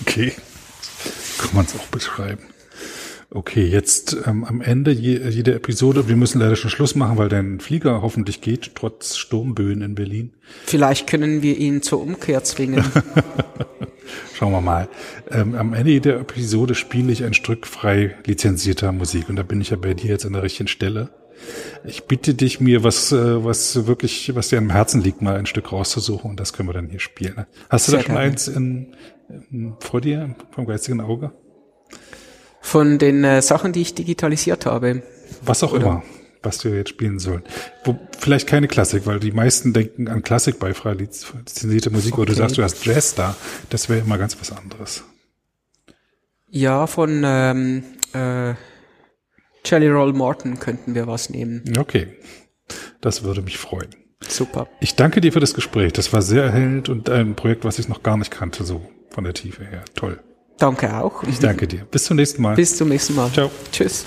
Okay, 0.03 0.33
kann 1.39 1.51
man 1.55 1.67
es 1.67 1.75
auch 1.77 1.87
beschreiben. 1.87 2.43
Okay, 3.31 3.67
jetzt 3.67 4.17
ähm, 4.27 4.45
am 4.45 4.63
Ende 4.63 4.91
je, 4.91 5.21
jeder 5.29 5.55
Episode, 5.55 6.09
wir 6.09 6.17
müssen 6.17 6.41
leider 6.41 6.57
schon 6.57 6.71
Schluss 6.71 6.95
machen, 6.95 7.19
weil 7.19 7.29
dein 7.29 7.61
Flieger 7.61 8.01
hoffentlich 8.01 8.41
geht, 8.41 8.75
trotz 8.75 9.19
Sturmböen 9.19 9.83
in 9.83 9.95
Berlin. 9.95 10.33
Vielleicht 10.65 11.07
können 11.07 11.43
wir 11.43 11.59
ihn 11.59 11.83
zur 11.83 12.01
Umkehr 12.01 12.43
zwingen. 12.43 12.83
Schauen 14.35 14.53
wir 14.53 14.63
mal. 14.63 14.89
Ähm, 15.31 15.55
am 15.55 15.75
Ende 15.75 15.91
jeder 15.91 16.19
Episode 16.21 16.75
spiele 16.75 17.13
ich 17.13 17.23
ein 17.23 17.35
Stück 17.35 17.67
frei 17.67 18.17
lizenzierter 18.25 18.93
Musik 18.93 19.29
und 19.29 19.37
da 19.37 19.43
bin 19.43 19.61
ich 19.61 19.71
ja 19.71 19.77
bei 19.77 19.93
dir 19.93 20.09
jetzt 20.09 20.25
an 20.25 20.33
der 20.33 20.43
richtigen 20.43 20.69
Stelle. 20.69 21.11
Ich 21.85 22.05
bitte 22.05 22.35
dich, 22.35 22.61
mir 22.61 22.85
was, 22.85 23.13
äh, 23.13 23.45
was 23.45 23.87
wirklich, 23.87 24.35
was 24.35 24.49
dir 24.49 24.59
am 24.59 24.71
Herzen 24.71 25.01
liegt, 25.01 25.23
mal 25.23 25.37
ein 25.37 25.47
Stück 25.47 25.73
rauszusuchen 25.73 26.31
und 26.31 26.41
das 26.41 26.53
können 26.53 26.69
wir 26.69 26.73
dann 26.73 26.89
hier 26.89 27.01
spielen. 27.01 27.47
Hast 27.69 27.89
du 27.89 27.93
Sehr 27.93 28.01
da 28.01 28.07
schon 28.07 28.15
gerne. 28.15 28.31
eins 28.31 28.49
in, 28.49 28.97
in, 29.51 29.75
vor 29.81 30.01
dir, 30.01 30.35
vom 30.51 30.67
geistigen 30.67 31.01
Auge? 31.01 31.33
Von 32.61 32.99
den 32.99 33.25
äh, 33.25 33.41
Sachen, 33.41 33.73
die 33.73 33.83
ich 33.83 33.95
digitalisiert 33.95 34.67
habe. 34.67 35.03
Was 35.43 35.63
auch 35.63 35.73
Oder? 35.73 35.87
immer, 35.87 36.03
was 36.43 36.65
wir 36.65 36.75
jetzt 36.75 36.91
spielen 36.91 37.19
sollen. 37.19 37.43
Wo, 37.85 37.99
vielleicht 38.19 38.47
keine 38.47 38.69
Klassik, 38.69 39.07
weil 39.07 39.21
die 39.21 39.33
meisten 39.33 39.73
denken 39.73 40.09
an 40.09 40.23
Klassik 40.23 40.59
bei 40.59 40.75
frei 40.75 40.95
lizenzierter 40.95 41.91
Musik, 41.91 42.15
okay. 42.15 42.23
oder 42.23 42.33
du 42.33 42.39
sagst, 42.39 42.59
du 42.59 42.63
hast 42.63 42.85
Jazz 42.85 43.15
da. 43.15 43.37
Das 43.71 43.89
wäre 43.89 44.01
immer 44.01 44.19
ganz 44.19 44.37
was 44.41 44.53
anderes. 44.53 45.05
Ja, 46.51 46.87
von 46.87 47.23
ähm, 47.25 47.83
äh, 48.15 48.55
Jelly 49.69 49.89
Roll 49.89 50.13
Morton 50.13 50.59
könnten 50.59 50.95
wir 50.95 51.07
was 51.07 51.31
nehmen. 51.31 51.63
Okay, 51.79 52.09
das 53.01 53.23
würde 53.23 53.43
mich 53.43 53.59
freuen. 53.59 53.95
Super. 54.27 54.69
Ich 54.81 54.97
danke 54.97 55.21
dir 55.21 55.33
für 55.33 55.41
das 55.41 55.55
Gespräch. 55.55 55.93
Das 55.93 56.13
war 56.13 56.23
sehr 56.23 56.45
erhellend 56.45 56.89
und 56.89 57.09
ein 57.09 57.35
Projekt, 57.35 57.65
was 57.65 57.79
ich 57.79 57.89
noch 57.89 58.03
gar 58.03 58.17
nicht 58.17 58.31
kannte, 58.31 58.65
so 58.65 58.83
von 59.11 59.25
der 59.25 59.35
Tiefe 59.35 59.65
her. 59.65 59.85
Toll. 59.95 60.21
Danke 60.59 60.97
auch. 60.97 61.23
Ich 61.23 61.39
danke 61.39 61.69
dir. 61.69 61.85
Bis 61.91 62.05
zum 62.05 62.17
nächsten 62.17 62.43
Mal. 62.43 62.57
Bis 62.57 62.77
zum 62.77 62.89
nächsten 62.89 63.15
Mal. 63.15 63.31
Ciao. 63.31 63.51
Tschüss. 63.71 64.07